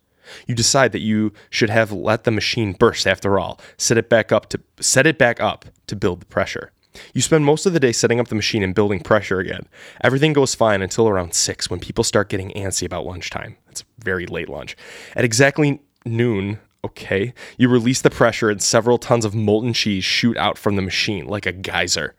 You 0.47 0.55
decide 0.55 0.91
that 0.91 0.99
you 0.99 1.33
should 1.49 1.69
have 1.69 1.91
let 1.91 2.23
the 2.23 2.31
machine 2.31 2.73
burst 2.73 3.07
after 3.07 3.39
all. 3.39 3.59
Set 3.77 3.97
it 3.97 4.09
back 4.09 4.31
up 4.31 4.49
to 4.49 4.59
set 4.79 5.07
it 5.07 5.17
back 5.17 5.41
up 5.41 5.65
to 5.87 5.95
build 5.95 6.21
the 6.21 6.25
pressure. 6.25 6.71
You 7.13 7.21
spend 7.21 7.45
most 7.45 7.65
of 7.65 7.73
the 7.73 7.79
day 7.79 7.91
setting 7.91 8.19
up 8.19 8.27
the 8.29 8.35
machine 8.35 8.63
and 8.63 8.73
building 8.73 8.99
pressure 8.99 9.39
again. 9.39 9.67
Everything 10.01 10.33
goes 10.33 10.55
fine 10.55 10.81
until 10.81 11.07
around 11.07 11.33
6 11.33 11.69
when 11.69 11.79
people 11.79 12.03
start 12.03 12.29
getting 12.29 12.51
antsy 12.51 12.85
about 12.85 13.05
lunchtime. 13.05 13.57
It's 13.69 13.83
very 13.99 14.25
late 14.25 14.49
lunch. 14.49 14.75
At 15.15 15.23
exactly 15.23 15.81
noon, 16.05 16.59
okay, 16.83 17.33
you 17.57 17.69
release 17.69 18.01
the 18.01 18.09
pressure 18.09 18.49
and 18.49 18.61
several 18.61 18.97
tons 18.97 19.25
of 19.25 19.35
molten 19.35 19.73
cheese 19.73 20.03
shoot 20.03 20.37
out 20.37 20.57
from 20.57 20.75
the 20.75 20.81
machine 20.81 21.27
like 21.27 21.45
a 21.45 21.51
geyser. 21.51 22.15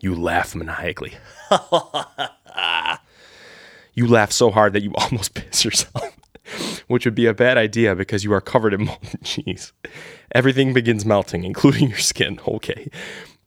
You 0.00 0.14
laugh 0.14 0.54
maniacally. 0.54 1.14
you 3.94 4.06
laugh 4.06 4.32
so 4.32 4.50
hard 4.50 4.72
that 4.72 4.82
you 4.82 4.92
almost 4.96 5.34
piss 5.34 5.64
yourself 5.64 6.16
which 6.92 7.04
would 7.04 7.14
be 7.14 7.26
a 7.26 7.34
bad 7.34 7.56
idea 7.56 7.96
because 7.96 8.22
you 8.22 8.32
are 8.32 8.40
covered 8.40 8.74
in 8.74 8.84
molten 8.84 9.20
cheese. 9.24 9.72
Everything 10.34 10.72
begins 10.72 11.04
melting, 11.04 11.44
including 11.44 11.88
your 11.88 11.98
skin. 11.98 12.38
Okay. 12.48 12.90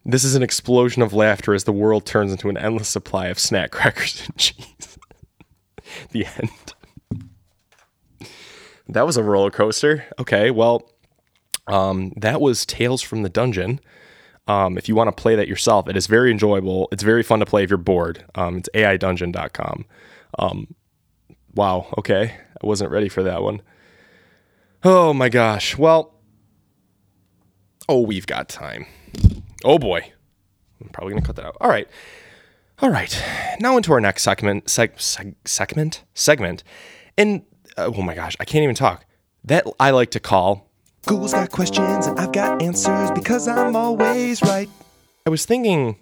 This 0.07 0.23
is 0.23 0.35
an 0.35 0.43
explosion 0.43 1.01
of 1.01 1.13
laughter 1.13 1.55
as 1.55 1.63
the 1.63 1.71
world 1.71 2.05
turns 2.05 2.31
into 2.31 2.49
an 2.49 2.57
endless 2.57 2.89
supply 2.89 3.27
of 3.27 3.39
snack 3.39 3.71
crackers 3.77 4.23
and 4.27 4.37
cheese. 4.37 4.97
the 6.11 6.25
end. 6.25 8.29
That 8.87 9.05
was 9.05 9.17
a 9.17 9.23
roller 9.23 9.49
coaster. 9.49 10.05
Okay, 10.19 10.51
well, 10.51 10.91
um, 11.65 12.13
that 12.17 12.39
was 12.39 12.67
Tales 12.67 13.01
from 13.01 13.23
the 13.23 13.29
Dungeon. 13.29 13.79
Um, 14.47 14.77
if 14.77 14.87
you 14.87 14.95
want 14.95 15.15
to 15.15 15.21
play 15.21 15.35
that 15.35 15.47
yourself, 15.47 15.89
it 15.89 15.97
is 15.97 16.05
very 16.05 16.29
enjoyable. 16.29 16.87
It's 16.91 17.01
very 17.01 17.23
fun 17.23 17.39
to 17.39 17.45
play 17.47 17.63
if 17.63 17.71
you're 17.71 17.77
bored. 17.77 18.23
Um, 18.35 18.57
it's 18.57 18.69
aidungeon.com. 18.75 19.85
Um, 20.37 20.75
wow, 21.55 21.87
okay. 21.97 22.35
I 22.61 22.65
wasn't 22.65 22.91
ready 22.91 23.09
for 23.09 23.23
that 23.23 23.41
one. 23.41 23.61
Oh 24.83 25.13
my 25.13 25.29
gosh. 25.29 25.77
Well, 25.77 26.13
oh, 27.89 28.01
we've 28.01 28.27
got 28.27 28.49
time. 28.49 28.85
Oh 29.63 29.79
boy. 29.79 30.11
I'm 30.81 30.89
probably 30.89 31.13
going 31.13 31.23
to 31.23 31.27
cut 31.27 31.35
that 31.37 31.45
out. 31.45 31.57
All 31.59 31.69
right. 31.69 31.87
All 32.79 32.89
right. 32.89 33.23
Now 33.59 33.77
into 33.77 33.93
our 33.93 34.01
next 34.01 34.23
segment, 34.23 34.65
seg- 34.65 34.97
seg- 34.97 35.35
segment, 35.45 36.03
segment. 36.13 36.63
And 37.17 37.43
uh, 37.77 37.91
oh 37.95 38.01
my 38.01 38.13
gosh, 38.13 38.35
I 38.39 38.45
can't 38.45 38.63
even 38.63 38.75
talk. 38.75 39.05
That 39.43 39.65
I 39.79 39.91
like 39.91 40.11
to 40.11 40.19
call 40.19 40.69
Google's 41.05 41.33
got 41.33 41.51
questions 41.51 42.07
and 42.07 42.19
I've 42.19 42.31
got 42.31 42.61
answers 42.63 43.11
because 43.11 43.47
I'm 43.47 43.75
always 43.75 44.41
right. 44.41 44.67
I 45.25 45.29
was 45.29 45.45
thinking 45.45 45.97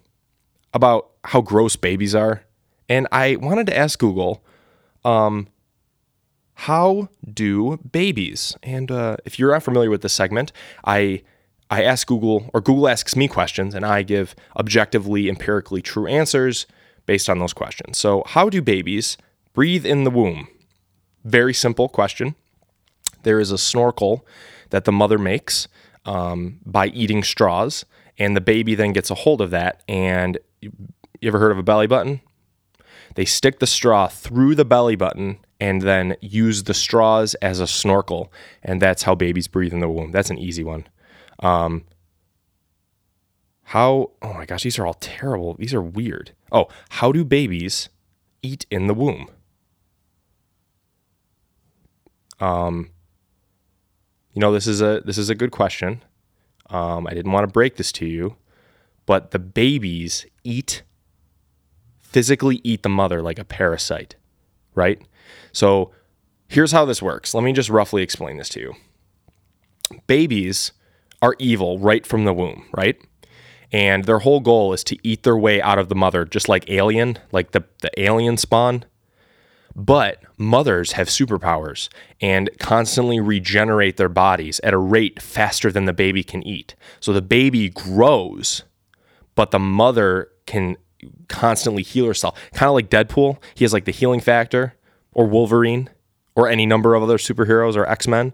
about 0.73 1.11
how 1.25 1.41
gross 1.41 1.75
babies 1.75 2.15
are 2.15 2.43
And 2.89 3.07
I 3.11 3.35
wanted 3.37 3.67
to 3.67 3.77
ask 3.77 3.99
Google, 3.99 4.43
um, 5.05 5.47
how 6.55 7.09
do 7.31 7.77
babies? 7.77 8.55
And 8.63 8.91
uh, 8.91 9.17
if 9.25 9.39
you're 9.39 9.51
not 9.51 9.63
familiar 9.63 9.89
with 9.89 10.01
this 10.01 10.13
segment, 10.13 10.51
I 10.85 11.23
I 11.69 11.83
ask 11.83 12.05
Google, 12.05 12.49
or 12.53 12.61
Google 12.61 12.87
asks 12.87 13.15
me 13.15 13.27
questions, 13.27 13.73
and 13.73 13.83
I 13.83 14.03
give 14.03 14.35
objectively, 14.57 15.27
empirically 15.27 15.81
true 15.81 16.05
answers 16.05 16.67
based 17.05 17.29
on 17.29 17.39
those 17.39 17.53
questions. 17.53 17.97
So, 17.97 18.23
how 18.27 18.49
do 18.49 18.61
babies 18.61 19.17
breathe 19.53 19.85
in 19.85 20.03
the 20.03 20.11
womb? 20.11 20.47
Very 21.25 21.53
simple 21.53 21.89
question. 21.89 22.35
There 23.23 23.39
is 23.39 23.49
a 23.49 23.57
snorkel 23.57 24.25
that 24.69 24.85
the 24.85 24.91
mother 24.91 25.17
makes 25.17 25.67
um, 26.05 26.59
by 26.65 26.87
eating 26.87 27.23
straws, 27.23 27.85
and 28.19 28.37
the 28.37 28.41
baby 28.41 28.75
then 28.75 28.93
gets 28.93 29.09
a 29.09 29.15
hold 29.15 29.41
of 29.41 29.49
that. 29.51 29.81
And 29.87 30.37
you 30.61 30.71
ever 31.23 31.39
heard 31.39 31.51
of 31.51 31.57
a 31.57 31.63
belly 31.63 31.87
button? 31.87 32.21
They 33.15 33.25
stick 33.25 33.59
the 33.59 33.67
straw 33.67 34.07
through 34.07 34.55
the 34.55 34.65
belly 34.65 34.95
button 34.95 35.39
and 35.59 35.81
then 35.81 36.15
use 36.21 36.63
the 36.63 36.73
straws 36.73 37.35
as 37.35 37.59
a 37.59 37.67
snorkel, 37.67 38.31
and 38.61 38.81
that's 38.81 39.03
how 39.03 39.15
babies 39.15 39.47
breathe 39.47 39.73
in 39.73 39.79
the 39.79 39.89
womb. 39.89 40.11
That's 40.11 40.29
an 40.29 40.37
easy 40.37 40.63
one. 40.63 40.87
Um, 41.39 41.85
how, 43.63 44.11
oh 44.21 44.33
my 44.33 44.45
gosh, 44.45 44.63
these 44.63 44.77
are 44.77 44.85
all 44.85 44.95
terrible. 44.95 45.55
These 45.55 45.73
are 45.73 45.81
weird. 45.81 46.31
Oh, 46.51 46.67
how 46.89 47.11
do 47.11 47.23
babies 47.23 47.89
eat 48.41 48.65
in 48.69 48.87
the 48.87 48.93
womb? 48.93 49.29
Um, 52.39 52.89
you 54.33 54.41
know, 54.41 54.51
this 54.51 54.67
is 54.67 54.81
a 54.81 55.01
this 55.05 55.17
is 55.17 55.29
a 55.29 55.35
good 55.35 55.51
question. 55.51 56.03
Um, 56.69 57.07
I 57.07 57.13
didn't 57.13 57.31
want 57.31 57.47
to 57.47 57.51
break 57.51 57.77
this 57.77 57.91
to 57.93 58.05
you, 58.05 58.35
but 59.05 59.31
the 59.31 59.39
babies 59.39 60.25
eat 60.43 60.83
physically 62.13 62.61
eat 62.63 62.83
the 62.83 62.89
mother 62.89 63.21
like 63.21 63.39
a 63.39 63.43
parasite, 63.43 64.15
right? 64.75 65.01
So 65.51 65.91
here's 66.47 66.71
how 66.71 66.85
this 66.85 67.01
works. 67.01 67.33
Let 67.33 67.43
me 67.43 67.51
just 67.51 67.69
roughly 67.69 68.03
explain 68.03 68.37
this 68.37 68.49
to 68.49 68.59
you. 68.59 68.73
Babies 70.07 70.71
are 71.21 71.35
evil 71.39 71.79
right 71.79 72.05
from 72.05 72.25
the 72.25 72.33
womb, 72.33 72.65
right? 72.75 73.01
And 73.71 74.05
their 74.05 74.19
whole 74.19 74.39
goal 74.39 74.71
is 74.71 74.83
to 74.85 74.97
eat 75.07 75.23
their 75.23 75.37
way 75.37 75.61
out 75.61 75.79
of 75.79 75.89
the 75.89 75.95
mother, 75.95 76.25
just 76.25 76.47
like 76.47 76.69
Alien, 76.69 77.17
like 77.31 77.51
the, 77.51 77.63
the 77.81 77.89
alien 77.99 78.37
spawn. 78.37 78.85
But 79.75 80.21
mothers 80.37 80.91
have 80.91 81.07
superpowers 81.07 81.89
and 82.21 82.51
constantly 82.59 83.19
regenerate 83.19 83.97
their 83.97 84.09
bodies 84.09 84.59
at 84.59 84.73
a 84.73 84.77
rate 84.77 85.19
faster 85.19 85.71
than 85.71 85.85
the 85.85 85.93
baby 85.93 86.23
can 86.23 86.45
eat. 86.45 86.75
So 86.99 87.11
the 87.11 87.23
baby 87.23 87.69
grows, 87.69 88.63
but 89.33 89.49
the 89.49 89.57
mother 89.57 90.29
can 90.45 90.77
constantly 91.27 91.83
heal 91.83 92.05
herself. 92.05 92.39
Kind 92.53 92.69
of 92.69 92.75
like 92.75 92.89
Deadpool. 92.89 93.37
He 93.55 93.63
has 93.63 93.73
like 93.73 93.85
the 93.85 93.91
healing 93.91 94.19
factor, 94.19 94.75
or 95.13 95.25
Wolverine, 95.27 95.89
or 96.35 96.47
any 96.47 96.65
number 96.65 96.95
of 96.95 97.03
other 97.03 97.17
superheroes 97.17 97.75
or 97.75 97.87
X 97.87 98.07
Men 98.07 98.33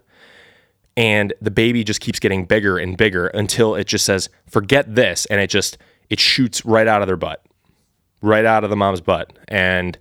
and 0.96 1.32
the 1.40 1.50
baby 1.50 1.84
just 1.84 2.00
keeps 2.00 2.18
getting 2.18 2.44
bigger 2.44 2.76
and 2.76 2.96
bigger 2.96 3.28
until 3.28 3.74
it 3.74 3.86
just 3.86 4.04
says 4.04 4.28
forget 4.46 4.94
this 4.94 5.24
and 5.26 5.40
it 5.40 5.48
just 5.48 5.78
it 6.08 6.20
shoots 6.20 6.64
right 6.64 6.86
out 6.86 7.00
of 7.00 7.06
their 7.06 7.16
butt. 7.16 7.42
Right 8.20 8.44
out 8.44 8.64
of 8.64 8.70
the 8.70 8.76
mom's 8.76 9.00
butt. 9.00 9.32
And 9.48 9.98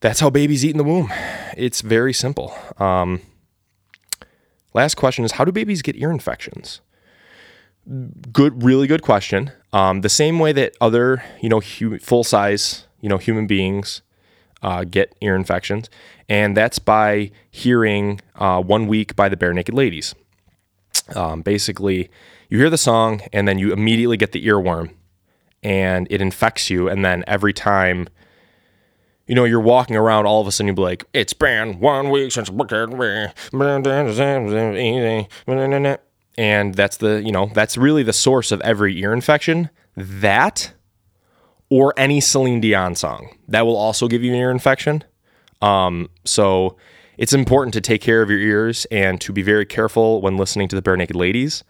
that's 0.00 0.20
how 0.20 0.28
babies 0.28 0.64
eat 0.64 0.72
in 0.72 0.76
the 0.76 0.84
womb. 0.84 1.10
It's 1.56 1.80
very 1.80 2.12
simple. 2.12 2.54
Um, 2.76 3.22
last 4.74 4.96
question 4.96 5.24
is 5.24 5.32
how 5.32 5.46
do 5.46 5.52
babies 5.52 5.80
get 5.80 5.96
ear 5.96 6.10
infections 6.10 6.80
good 8.32 8.62
really 8.62 8.86
good 8.86 9.02
question 9.02 9.52
um, 9.72 10.00
the 10.00 10.08
same 10.08 10.38
way 10.38 10.52
that 10.52 10.74
other 10.80 11.22
you 11.42 11.48
know 11.48 11.60
full 11.60 12.24
size 12.24 12.86
you 13.00 13.08
know 13.08 13.18
human 13.18 13.46
beings 13.46 14.02
uh, 14.64 14.82
get 14.82 15.14
ear 15.20 15.36
infections, 15.36 15.90
and 16.28 16.56
that's 16.56 16.78
by 16.78 17.30
hearing 17.50 18.20
uh, 18.36 18.62
One 18.62 18.86
Week 18.86 19.14
by 19.14 19.28
the 19.28 19.36
Barenaked 19.36 19.74
Ladies. 19.74 20.14
Um, 21.14 21.42
basically, 21.42 22.08
you 22.48 22.58
hear 22.58 22.70
the 22.70 22.78
song, 22.78 23.20
and 23.32 23.46
then 23.46 23.58
you 23.58 23.72
immediately 23.72 24.16
get 24.16 24.32
the 24.32 24.44
earworm, 24.46 24.94
and 25.62 26.08
it 26.10 26.22
infects 26.22 26.70
you, 26.70 26.88
and 26.88 27.04
then 27.04 27.22
every 27.26 27.52
time 27.52 28.08
you 29.26 29.34
know, 29.34 29.44
you're 29.44 29.60
walking 29.60 29.96
around, 29.96 30.26
all 30.26 30.42
of 30.42 30.46
a 30.46 30.52
sudden 30.52 30.66
you'll 30.66 30.76
be 30.76 30.82
like, 30.82 31.04
it's 31.14 31.32
been 31.32 31.80
one 31.80 32.10
week 32.10 32.30
since 32.30 32.50
and 36.36 36.74
that's 36.74 36.96
the, 36.96 37.22
you 37.22 37.32
know, 37.32 37.50
that's 37.54 37.76
really 37.76 38.02
the 38.02 38.12
source 38.12 38.52
of 38.52 38.60
every 38.62 38.98
ear 39.00 39.12
infection. 39.12 39.70
That 39.96 40.72
or 41.70 41.94
any 41.96 42.20
Celine 42.20 42.60
Dion 42.60 42.94
song. 42.94 43.36
That 43.48 43.66
will 43.66 43.76
also 43.76 44.08
give 44.08 44.22
you 44.22 44.32
an 44.32 44.38
ear 44.38 44.50
infection. 44.50 45.04
Um, 45.62 46.10
so 46.24 46.76
it's 47.16 47.32
important 47.32 47.74
to 47.74 47.80
take 47.80 48.00
care 48.00 48.22
of 48.22 48.30
your 48.30 48.38
ears 48.38 48.86
and 48.90 49.20
to 49.20 49.32
be 49.32 49.42
very 49.42 49.66
careful 49.66 50.20
when 50.20 50.36
listening 50.36 50.68
to 50.68 50.76
the 50.76 50.82
Barenaked 50.82 51.14
Ladies 51.14 51.64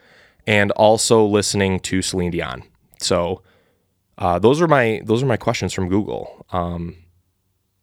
and 0.47 0.71
also 0.73 1.25
listening 1.25 1.81
to 1.81 2.03
Celine 2.03 2.31
Dion. 2.31 2.65
So 2.99 3.43
uh, 4.19 4.39
those 4.39 4.61
are 4.61 4.69
my 4.69 5.01
those 5.05 5.23
are 5.23 5.27
my 5.27 5.37
questions 5.37 5.73
from 5.73 5.89
Google. 5.89 6.47
Um, 6.51 6.97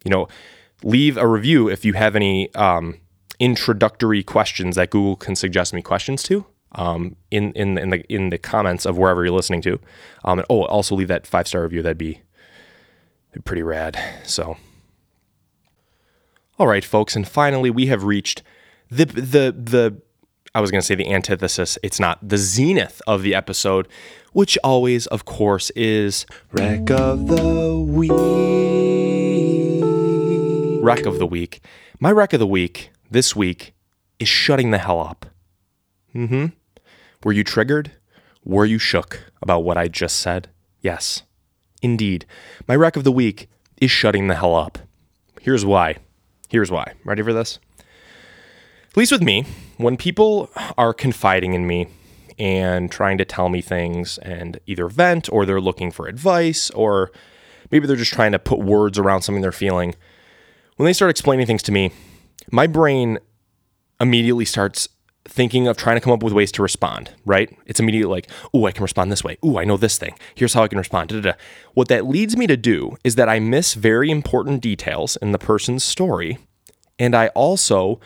you 0.03 0.11
know, 0.11 0.27
leave 0.83 1.17
a 1.17 1.27
review 1.27 1.69
if 1.69 1.85
you 1.85 1.93
have 1.93 2.15
any 2.15 2.53
um, 2.55 2.99
introductory 3.39 4.23
questions 4.23 4.75
that 4.75 4.89
Google 4.89 5.15
can 5.15 5.35
suggest 5.35 5.73
me 5.73 5.81
questions 5.81 6.23
to 6.23 6.45
um, 6.73 7.15
in 7.29 7.51
in 7.53 7.77
in 7.77 7.89
the 7.89 8.13
in 8.13 8.29
the 8.29 8.37
comments 8.37 8.85
of 8.85 8.97
wherever 8.97 9.23
you're 9.23 9.33
listening 9.33 9.61
to. 9.63 9.79
Um, 10.23 10.39
and 10.39 10.45
oh, 10.49 10.63
also 10.65 10.95
leave 10.95 11.07
that 11.09 11.27
five 11.27 11.47
star 11.47 11.63
review. 11.63 11.81
That'd 11.81 11.97
be, 11.97 12.21
pretty 13.43 13.63
rad. 13.63 13.99
So, 14.23 14.57
all 16.57 16.67
right, 16.67 16.85
folks, 16.85 17.15
and 17.15 17.27
finally 17.27 17.69
we 17.69 17.87
have 17.87 18.03
reached 18.03 18.43
the 18.89 19.05
the 19.05 19.55
the. 19.57 20.01
I 20.53 20.59
was 20.59 20.69
going 20.69 20.81
to 20.81 20.85
say 20.85 20.95
the 20.95 21.09
antithesis. 21.09 21.77
It's 21.81 21.97
not 21.97 22.19
the 22.27 22.37
zenith 22.37 23.01
of 23.07 23.21
the 23.21 23.33
episode, 23.33 23.87
which 24.33 24.57
always, 24.65 25.07
of 25.07 25.23
course, 25.23 25.69
is 25.77 26.25
rec 26.51 26.91
of 26.91 27.27
the 27.27 27.79
week. 27.79 28.11
Rec 30.83 31.05
of 31.05 31.19
the 31.19 31.27
week. 31.27 31.63
My 32.01 32.11
rec 32.11 32.33
of 32.33 32.39
the 32.39 32.47
week 32.47 32.91
this 33.09 33.33
week 33.33 33.73
is 34.19 34.27
shutting 34.27 34.71
the 34.71 34.77
hell 34.77 34.99
up. 34.99 35.27
Mm-hmm. 36.13 36.47
Were 37.23 37.31
you 37.31 37.43
triggered? 37.43 37.91
Were 38.43 38.65
you 38.65 38.79
shook 38.79 39.31
about 39.41 39.63
what 39.63 39.77
I 39.77 39.87
just 39.87 40.17
said? 40.19 40.49
Yes, 40.81 41.23
indeed. 41.81 42.25
My 42.67 42.75
rec 42.75 42.95
of 42.95 43.03
the 43.03 43.11
week 43.11 43.47
is 43.79 43.91
shutting 43.91 44.27
the 44.27 44.35
hell 44.35 44.55
up. 44.55 44.79
Here's 45.39 45.63
why. 45.65 45.97
Here's 46.49 46.71
why. 46.71 46.93
Ready 47.05 47.21
for 47.21 47.33
this? 47.33 47.59
At 47.79 48.97
least 48.97 49.11
with 49.11 49.21
me, 49.21 49.45
when 49.77 49.97
people 49.97 50.49
are 50.77 50.93
confiding 50.93 51.53
in 51.53 51.65
me 51.67 51.87
and 52.37 52.91
trying 52.91 53.17
to 53.19 53.25
tell 53.25 53.49
me 53.49 53.61
things 53.61 54.17
and 54.19 54.59
either 54.65 54.87
vent 54.87 55.31
or 55.31 55.45
they're 55.45 55.61
looking 55.61 55.91
for 55.91 56.07
advice 56.07 56.69
or 56.71 57.11
maybe 57.71 57.87
they're 57.87 57.95
just 57.95 58.13
trying 58.13 58.31
to 58.31 58.39
put 58.39 58.59
words 58.59 58.97
around 58.97 59.21
something 59.21 59.41
they're 59.41 59.51
feeling, 59.51 59.95
when 60.77 60.85
they 60.85 60.93
start 60.93 61.11
explaining 61.11 61.45
things 61.45 61.63
to 61.63 61.71
me, 61.71 61.91
my 62.51 62.65
brain 62.65 63.19
immediately 63.99 64.45
starts 64.45 64.89
thinking 65.25 65.67
of 65.67 65.77
trying 65.77 65.95
to 65.95 66.01
come 66.01 66.13
up 66.13 66.23
with 66.23 66.33
ways 66.33 66.51
to 66.53 66.61
respond, 66.61 67.11
right? 67.25 67.55
It's 67.65 67.79
immediately 67.79 68.11
like, 68.11 68.29
oh, 68.53 68.65
I 68.65 68.71
can 68.71 68.81
respond 68.81 69.11
this 69.11 69.23
way. 69.23 69.37
Oh, 69.43 69.59
I 69.59 69.65
know 69.65 69.77
this 69.77 69.97
thing. 69.97 70.15
Here's 70.35 70.53
how 70.53 70.63
I 70.63 70.67
can 70.67 70.77
respond. 70.77 71.09
Da-da-da. 71.09 71.37
What 71.73 71.87
that 71.89 72.07
leads 72.07 72.35
me 72.35 72.47
to 72.47 72.57
do 72.57 72.97
is 73.03 73.15
that 73.15 73.29
I 73.29 73.39
miss 73.39 73.75
very 73.75 74.09
important 74.09 74.61
details 74.61 75.17
in 75.17 75.31
the 75.31 75.37
person's 75.37 75.83
story. 75.83 76.39
And 76.97 77.15
I 77.15 77.27
also 77.29 77.99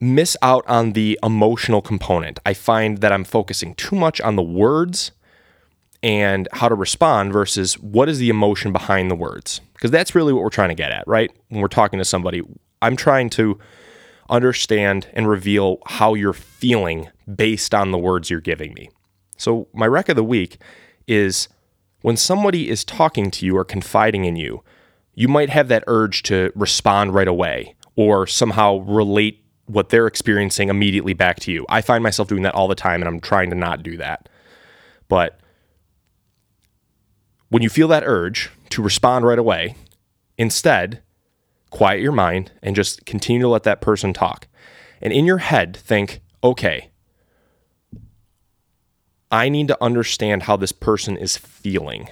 miss 0.00 0.36
out 0.42 0.64
on 0.66 0.92
the 0.92 1.18
emotional 1.22 1.82
component. 1.82 2.40
I 2.44 2.54
find 2.54 2.98
that 2.98 3.12
I'm 3.12 3.24
focusing 3.24 3.74
too 3.74 3.96
much 3.96 4.20
on 4.20 4.36
the 4.36 4.42
words 4.42 5.12
and 6.02 6.48
how 6.52 6.68
to 6.68 6.74
respond 6.74 7.32
versus 7.32 7.78
what 7.78 8.08
is 8.08 8.18
the 8.18 8.28
emotion 8.28 8.72
behind 8.72 9.10
the 9.10 9.14
words. 9.14 9.60
Because 9.74 9.90
that's 9.90 10.14
really 10.14 10.32
what 10.32 10.42
we're 10.42 10.50
trying 10.50 10.70
to 10.70 10.74
get 10.74 10.90
at, 10.90 11.06
right? 11.06 11.30
When 11.48 11.60
we're 11.60 11.68
talking 11.68 11.98
to 11.98 12.04
somebody, 12.04 12.42
I'm 12.80 12.96
trying 12.96 13.30
to 13.30 13.58
understand 14.32 15.08
and 15.12 15.28
reveal 15.28 15.78
how 15.86 16.14
you're 16.14 16.32
feeling 16.32 17.08
based 17.32 17.74
on 17.74 17.92
the 17.92 17.98
words 17.98 18.30
you're 18.30 18.40
giving 18.40 18.74
me. 18.74 18.90
So, 19.36 19.68
my 19.72 19.86
rec 19.86 20.08
of 20.08 20.16
the 20.16 20.24
week 20.24 20.58
is 21.06 21.48
when 22.00 22.16
somebody 22.16 22.68
is 22.68 22.84
talking 22.84 23.30
to 23.30 23.46
you 23.46 23.56
or 23.56 23.64
confiding 23.64 24.24
in 24.24 24.34
you, 24.34 24.64
you 25.14 25.28
might 25.28 25.50
have 25.50 25.68
that 25.68 25.84
urge 25.86 26.22
to 26.24 26.50
respond 26.54 27.14
right 27.14 27.28
away 27.28 27.76
or 27.94 28.26
somehow 28.26 28.78
relate 28.78 29.44
what 29.66 29.90
they're 29.90 30.06
experiencing 30.06 30.68
immediately 30.68 31.12
back 31.12 31.38
to 31.40 31.52
you. 31.52 31.66
I 31.68 31.82
find 31.82 32.02
myself 32.02 32.28
doing 32.28 32.42
that 32.42 32.54
all 32.54 32.68
the 32.68 32.74
time 32.74 33.00
and 33.00 33.08
I'm 33.08 33.20
trying 33.20 33.50
to 33.50 33.56
not 33.56 33.82
do 33.82 33.96
that. 33.98 34.28
But 35.08 35.38
when 37.48 37.62
you 37.62 37.68
feel 37.68 37.88
that 37.88 38.02
urge 38.04 38.50
to 38.70 38.82
respond 38.82 39.26
right 39.26 39.38
away, 39.38 39.76
instead, 40.38 41.02
quiet 41.72 42.00
your 42.00 42.12
mind 42.12 42.52
and 42.62 42.76
just 42.76 43.04
continue 43.06 43.40
to 43.40 43.48
let 43.48 43.64
that 43.64 43.80
person 43.80 44.12
talk. 44.12 44.46
And 45.00 45.12
in 45.12 45.24
your 45.24 45.38
head, 45.38 45.76
think, 45.76 46.20
okay, 46.44 46.90
I 49.32 49.48
need 49.48 49.68
to 49.68 49.82
understand 49.82 50.44
how 50.44 50.56
this 50.56 50.70
person 50.70 51.16
is 51.16 51.38
feeling. 51.38 52.08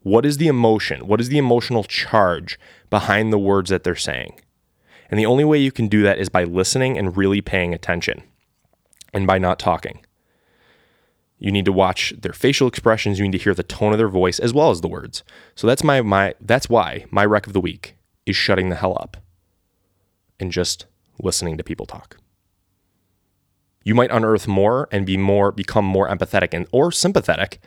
What 0.00 0.26
is 0.26 0.36
the 0.36 0.48
emotion? 0.48 1.06
What 1.06 1.20
is 1.20 1.28
the 1.28 1.38
emotional 1.38 1.84
charge 1.84 2.58
behind 2.90 3.32
the 3.32 3.38
words 3.38 3.70
that 3.70 3.84
they're 3.84 3.94
saying? 3.94 4.40
And 5.08 5.18
the 5.18 5.26
only 5.26 5.44
way 5.44 5.58
you 5.58 5.72
can 5.72 5.86
do 5.86 6.02
that 6.02 6.18
is 6.18 6.28
by 6.28 6.44
listening 6.44 6.98
and 6.98 7.16
really 7.16 7.40
paying 7.40 7.72
attention 7.72 8.22
and 9.14 9.26
by 9.26 9.38
not 9.38 9.60
talking. 9.60 10.04
You 11.38 11.52
need 11.52 11.64
to 11.66 11.72
watch 11.72 12.12
their 12.18 12.32
facial 12.32 12.66
expressions, 12.66 13.20
you 13.20 13.24
need 13.24 13.38
to 13.38 13.44
hear 13.44 13.54
the 13.54 13.62
tone 13.62 13.92
of 13.92 13.98
their 13.98 14.08
voice 14.08 14.40
as 14.40 14.52
well 14.52 14.70
as 14.70 14.80
the 14.80 14.88
words. 14.88 15.22
So 15.54 15.68
that's 15.68 15.84
my 15.84 16.02
my 16.02 16.34
that's 16.40 16.68
why 16.68 17.06
my 17.10 17.24
rec 17.24 17.46
of 17.46 17.52
the 17.52 17.60
week 17.60 17.97
is 18.28 18.36
shutting 18.36 18.68
the 18.68 18.76
hell 18.76 18.96
up 19.00 19.16
and 20.38 20.52
just 20.52 20.86
listening 21.20 21.56
to 21.56 21.64
people 21.64 21.86
talk. 21.86 22.18
You 23.84 23.94
might 23.94 24.10
unearth 24.10 24.46
more 24.46 24.88
and 24.92 25.06
be 25.06 25.16
more 25.16 25.50
become 25.50 25.84
more 25.84 26.08
empathetic 26.08 26.52
and 26.52 26.66
or 26.72 26.92
sympathetic 26.92 27.58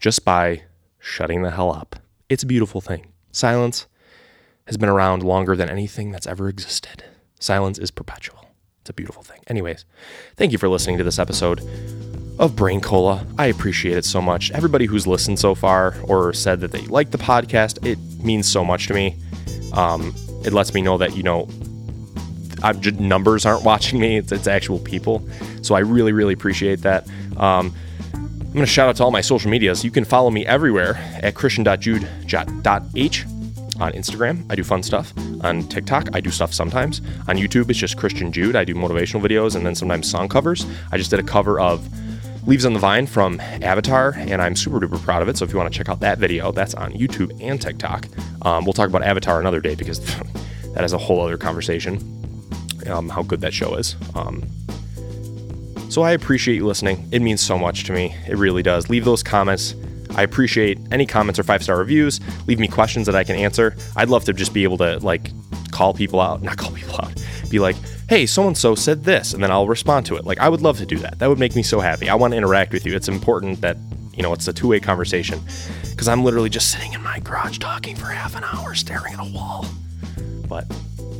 just 0.00 0.24
by 0.24 0.62
shutting 0.98 1.42
the 1.42 1.52
hell 1.52 1.72
up. 1.72 1.96
It's 2.28 2.42
a 2.42 2.46
beautiful 2.46 2.80
thing. 2.80 3.12
Silence 3.30 3.86
has 4.66 4.76
been 4.76 4.88
around 4.88 5.22
longer 5.22 5.56
than 5.56 5.70
anything 5.70 6.10
that's 6.10 6.26
ever 6.26 6.48
existed. 6.48 7.04
Silence 7.38 7.78
is 7.78 7.90
perpetual. 7.90 8.46
It's 8.80 8.90
a 8.90 8.94
beautiful 8.94 9.22
thing. 9.22 9.40
Anyways, 9.46 9.84
thank 10.36 10.50
you 10.50 10.58
for 10.58 10.68
listening 10.68 10.98
to 10.98 11.04
this 11.04 11.18
episode 11.18 11.60
of 12.38 12.56
Brain 12.56 12.80
Cola. 12.80 13.24
I 13.38 13.46
appreciate 13.46 13.96
it 13.96 14.04
so 14.04 14.20
much. 14.20 14.50
Everybody 14.50 14.86
who's 14.86 15.06
listened 15.06 15.38
so 15.38 15.54
far 15.54 15.94
or 16.04 16.32
said 16.32 16.60
that 16.60 16.72
they 16.72 16.82
like 16.86 17.12
the 17.12 17.18
podcast, 17.18 17.86
it 17.86 17.98
means 18.24 18.50
so 18.50 18.64
much 18.64 18.88
to 18.88 18.94
me. 18.94 19.16
Um, 19.72 20.14
it 20.44 20.52
lets 20.52 20.74
me 20.74 20.82
know 20.82 20.98
that, 20.98 21.16
you 21.16 21.22
know, 21.22 21.48
just, 22.80 23.00
numbers 23.00 23.44
aren't 23.46 23.64
watching 23.64 23.98
me, 24.00 24.18
it's, 24.18 24.32
it's 24.32 24.46
actual 24.46 24.78
people. 24.78 25.26
So 25.62 25.74
I 25.74 25.80
really, 25.80 26.12
really 26.12 26.34
appreciate 26.34 26.82
that. 26.82 27.08
Um, 27.36 27.74
I'm 28.14 28.56
going 28.56 28.66
to 28.66 28.70
shout 28.70 28.88
out 28.88 28.96
to 28.96 29.04
all 29.04 29.10
my 29.10 29.22
social 29.22 29.50
medias. 29.50 29.82
You 29.82 29.90
can 29.90 30.04
follow 30.04 30.30
me 30.30 30.44
everywhere 30.44 30.96
at 31.22 31.34
christian.jude.h 31.34 33.24
on 33.80 33.92
Instagram. 33.92 34.44
I 34.50 34.54
do 34.54 34.62
fun 34.62 34.82
stuff. 34.82 35.12
On 35.42 35.66
TikTok, 35.68 36.14
I 36.14 36.20
do 36.20 36.30
stuff 36.30 36.52
sometimes. 36.52 37.00
On 37.28 37.36
YouTube, 37.36 37.70
it's 37.70 37.78
just 37.78 37.96
Christian 37.96 38.30
Jude. 38.30 38.54
I 38.54 38.64
do 38.64 38.74
motivational 38.74 39.22
videos 39.26 39.56
and 39.56 39.64
then 39.64 39.74
sometimes 39.74 40.10
song 40.10 40.28
covers. 40.28 40.66
I 40.92 40.98
just 40.98 41.10
did 41.10 41.18
a 41.18 41.22
cover 41.22 41.58
of 41.58 41.88
Leaves 42.44 42.64
on 42.64 42.72
the 42.72 42.80
Vine 42.80 43.06
from 43.06 43.40
Avatar, 43.40 44.14
and 44.16 44.42
I'm 44.42 44.56
super 44.56 44.80
duper 44.80 45.00
proud 45.00 45.22
of 45.22 45.28
it. 45.28 45.36
So 45.36 45.44
if 45.44 45.52
you 45.52 45.58
want 45.58 45.72
to 45.72 45.76
check 45.76 45.88
out 45.88 46.00
that 46.00 46.18
video, 46.18 46.50
that's 46.50 46.74
on 46.74 46.92
YouTube 46.92 47.40
and 47.40 47.60
TikTok. 47.60 48.06
Um, 48.44 48.64
we'll 48.64 48.72
talk 48.72 48.88
about 48.88 49.04
Avatar 49.04 49.38
another 49.38 49.60
day 49.60 49.76
because 49.76 50.00
that 50.74 50.82
is 50.82 50.92
a 50.92 50.98
whole 50.98 51.20
other 51.20 51.38
conversation. 51.38 51.98
Um, 52.88 53.08
how 53.08 53.22
good 53.22 53.40
that 53.42 53.54
show 53.54 53.76
is. 53.76 53.94
Um, 54.16 54.42
so 55.88 56.02
I 56.02 56.12
appreciate 56.12 56.56
you 56.56 56.66
listening. 56.66 57.08
It 57.12 57.22
means 57.22 57.40
so 57.40 57.56
much 57.56 57.84
to 57.84 57.92
me. 57.92 58.16
It 58.26 58.36
really 58.36 58.62
does. 58.62 58.90
Leave 58.90 59.04
those 59.04 59.22
comments. 59.22 59.76
I 60.16 60.22
appreciate 60.22 60.78
any 60.90 61.06
comments 61.06 61.38
or 61.38 61.44
five 61.44 61.62
star 61.62 61.78
reviews. 61.78 62.18
Leave 62.48 62.58
me 62.58 62.66
questions 62.66 63.06
that 63.06 63.14
I 63.14 63.22
can 63.22 63.36
answer. 63.36 63.76
I'd 63.94 64.08
love 64.08 64.24
to 64.24 64.32
just 64.32 64.52
be 64.52 64.64
able 64.64 64.78
to 64.78 64.98
like 64.98 65.30
call 65.70 65.94
people 65.94 66.20
out, 66.20 66.42
not 66.42 66.56
call 66.56 66.72
people 66.72 66.96
out, 66.96 67.12
be 67.50 67.60
like, 67.60 67.76
hey, 68.12 68.26
so 68.26 68.46
and 68.46 68.58
so 68.58 68.74
said 68.74 69.04
this, 69.04 69.32
and 69.32 69.42
then 69.42 69.50
I'll 69.50 69.66
respond 69.66 70.04
to 70.04 70.16
it. 70.16 70.26
Like, 70.26 70.38
I 70.38 70.50
would 70.50 70.60
love 70.60 70.76
to 70.76 70.84
do 70.84 70.98
that. 70.98 71.18
That 71.18 71.30
would 71.30 71.38
make 71.38 71.56
me 71.56 71.62
so 71.62 71.80
happy. 71.80 72.10
I 72.10 72.14
want 72.14 72.32
to 72.32 72.36
interact 72.36 72.70
with 72.70 72.84
you. 72.84 72.94
It's 72.94 73.08
important 73.08 73.62
that, 73.62 73.78
you 74.12 74.22
know, 74.22 74.34
it's 74.34 74.46
a 74.46 74.52
two 74.52 74.68
way 74.68 74.80
conversation 74.80 75.40
because 75.90 76.08
I'm 76.08 76.22
literally 76.22 76.50
just 76.50 76.70
sitting 76.70 76.92
in 76.92 77.02
my 77.02 77.20
garage 77.20 77.56
talking 77.56 77.96
for 77.96 78.08
half 78.08 78.36
an 78.36 78.44
hour, 78.44 78.74
staring 78.74 79.14
at 79.14 79.18
a 79.18 79.32
wall. 79.32 79.64
But 80.46 80.68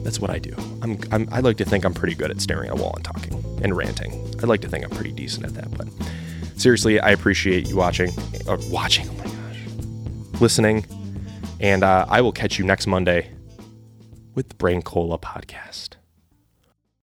that's 0.05 0.21
what 0.21 0.29
I 0.29 0.39
do. 0.39 0.55
I'm, 0.83 0.99
I'm, 1.13 1.27
I 1.33 1.41
like 1.41 1.57
to 1.57 1.65
think 1.65 1.87
I'm 1.87 1.95
pretty 1.95 2.15
good 2.15 2.31
at 2.31 2.43
staring 2.43 2.69
at 2.69 2.79
a 2.79 2.83
wall 2.83 2.93
and 2.95 3.03
talking 3.03 3.43
and 3.63 3.75
ranting. 3.75 4.13
I'd 4.43 4.45
like 4.45 4.61
to 4.61 4.69
think 4.69 4.85
I'm 4.85 4.91
pretty 4.91 5.13
decent 5.13 5.47
at 5.47 5.55
that. 5.55 5.71
But 5.71 5.89
seriously, 6.61 7.01
I 7.01 7.13
appreciate 7.13 7.71
you 7.71 7.77
watching. 7.77 8.11
Or 8.47 8.59
watching, 8.69 9.09
oh 9.09 9.15
my 9.15 9.25
gosh. 9.25 10.41
Listening. 10.43 10.85
And 11.59 11.85
uh, 11.85 12.05
I 12.07 12.21
will 12.21 12.33
catch 12.33 12.59
you 12.59 12.67
next 12.67 12.87
Monday 12.87 13.31
with 14.35 14.51
the 14.51 14.57
Brain 14.57 14.83
Cola 14.83 15.17
podcast. 15.17 15.92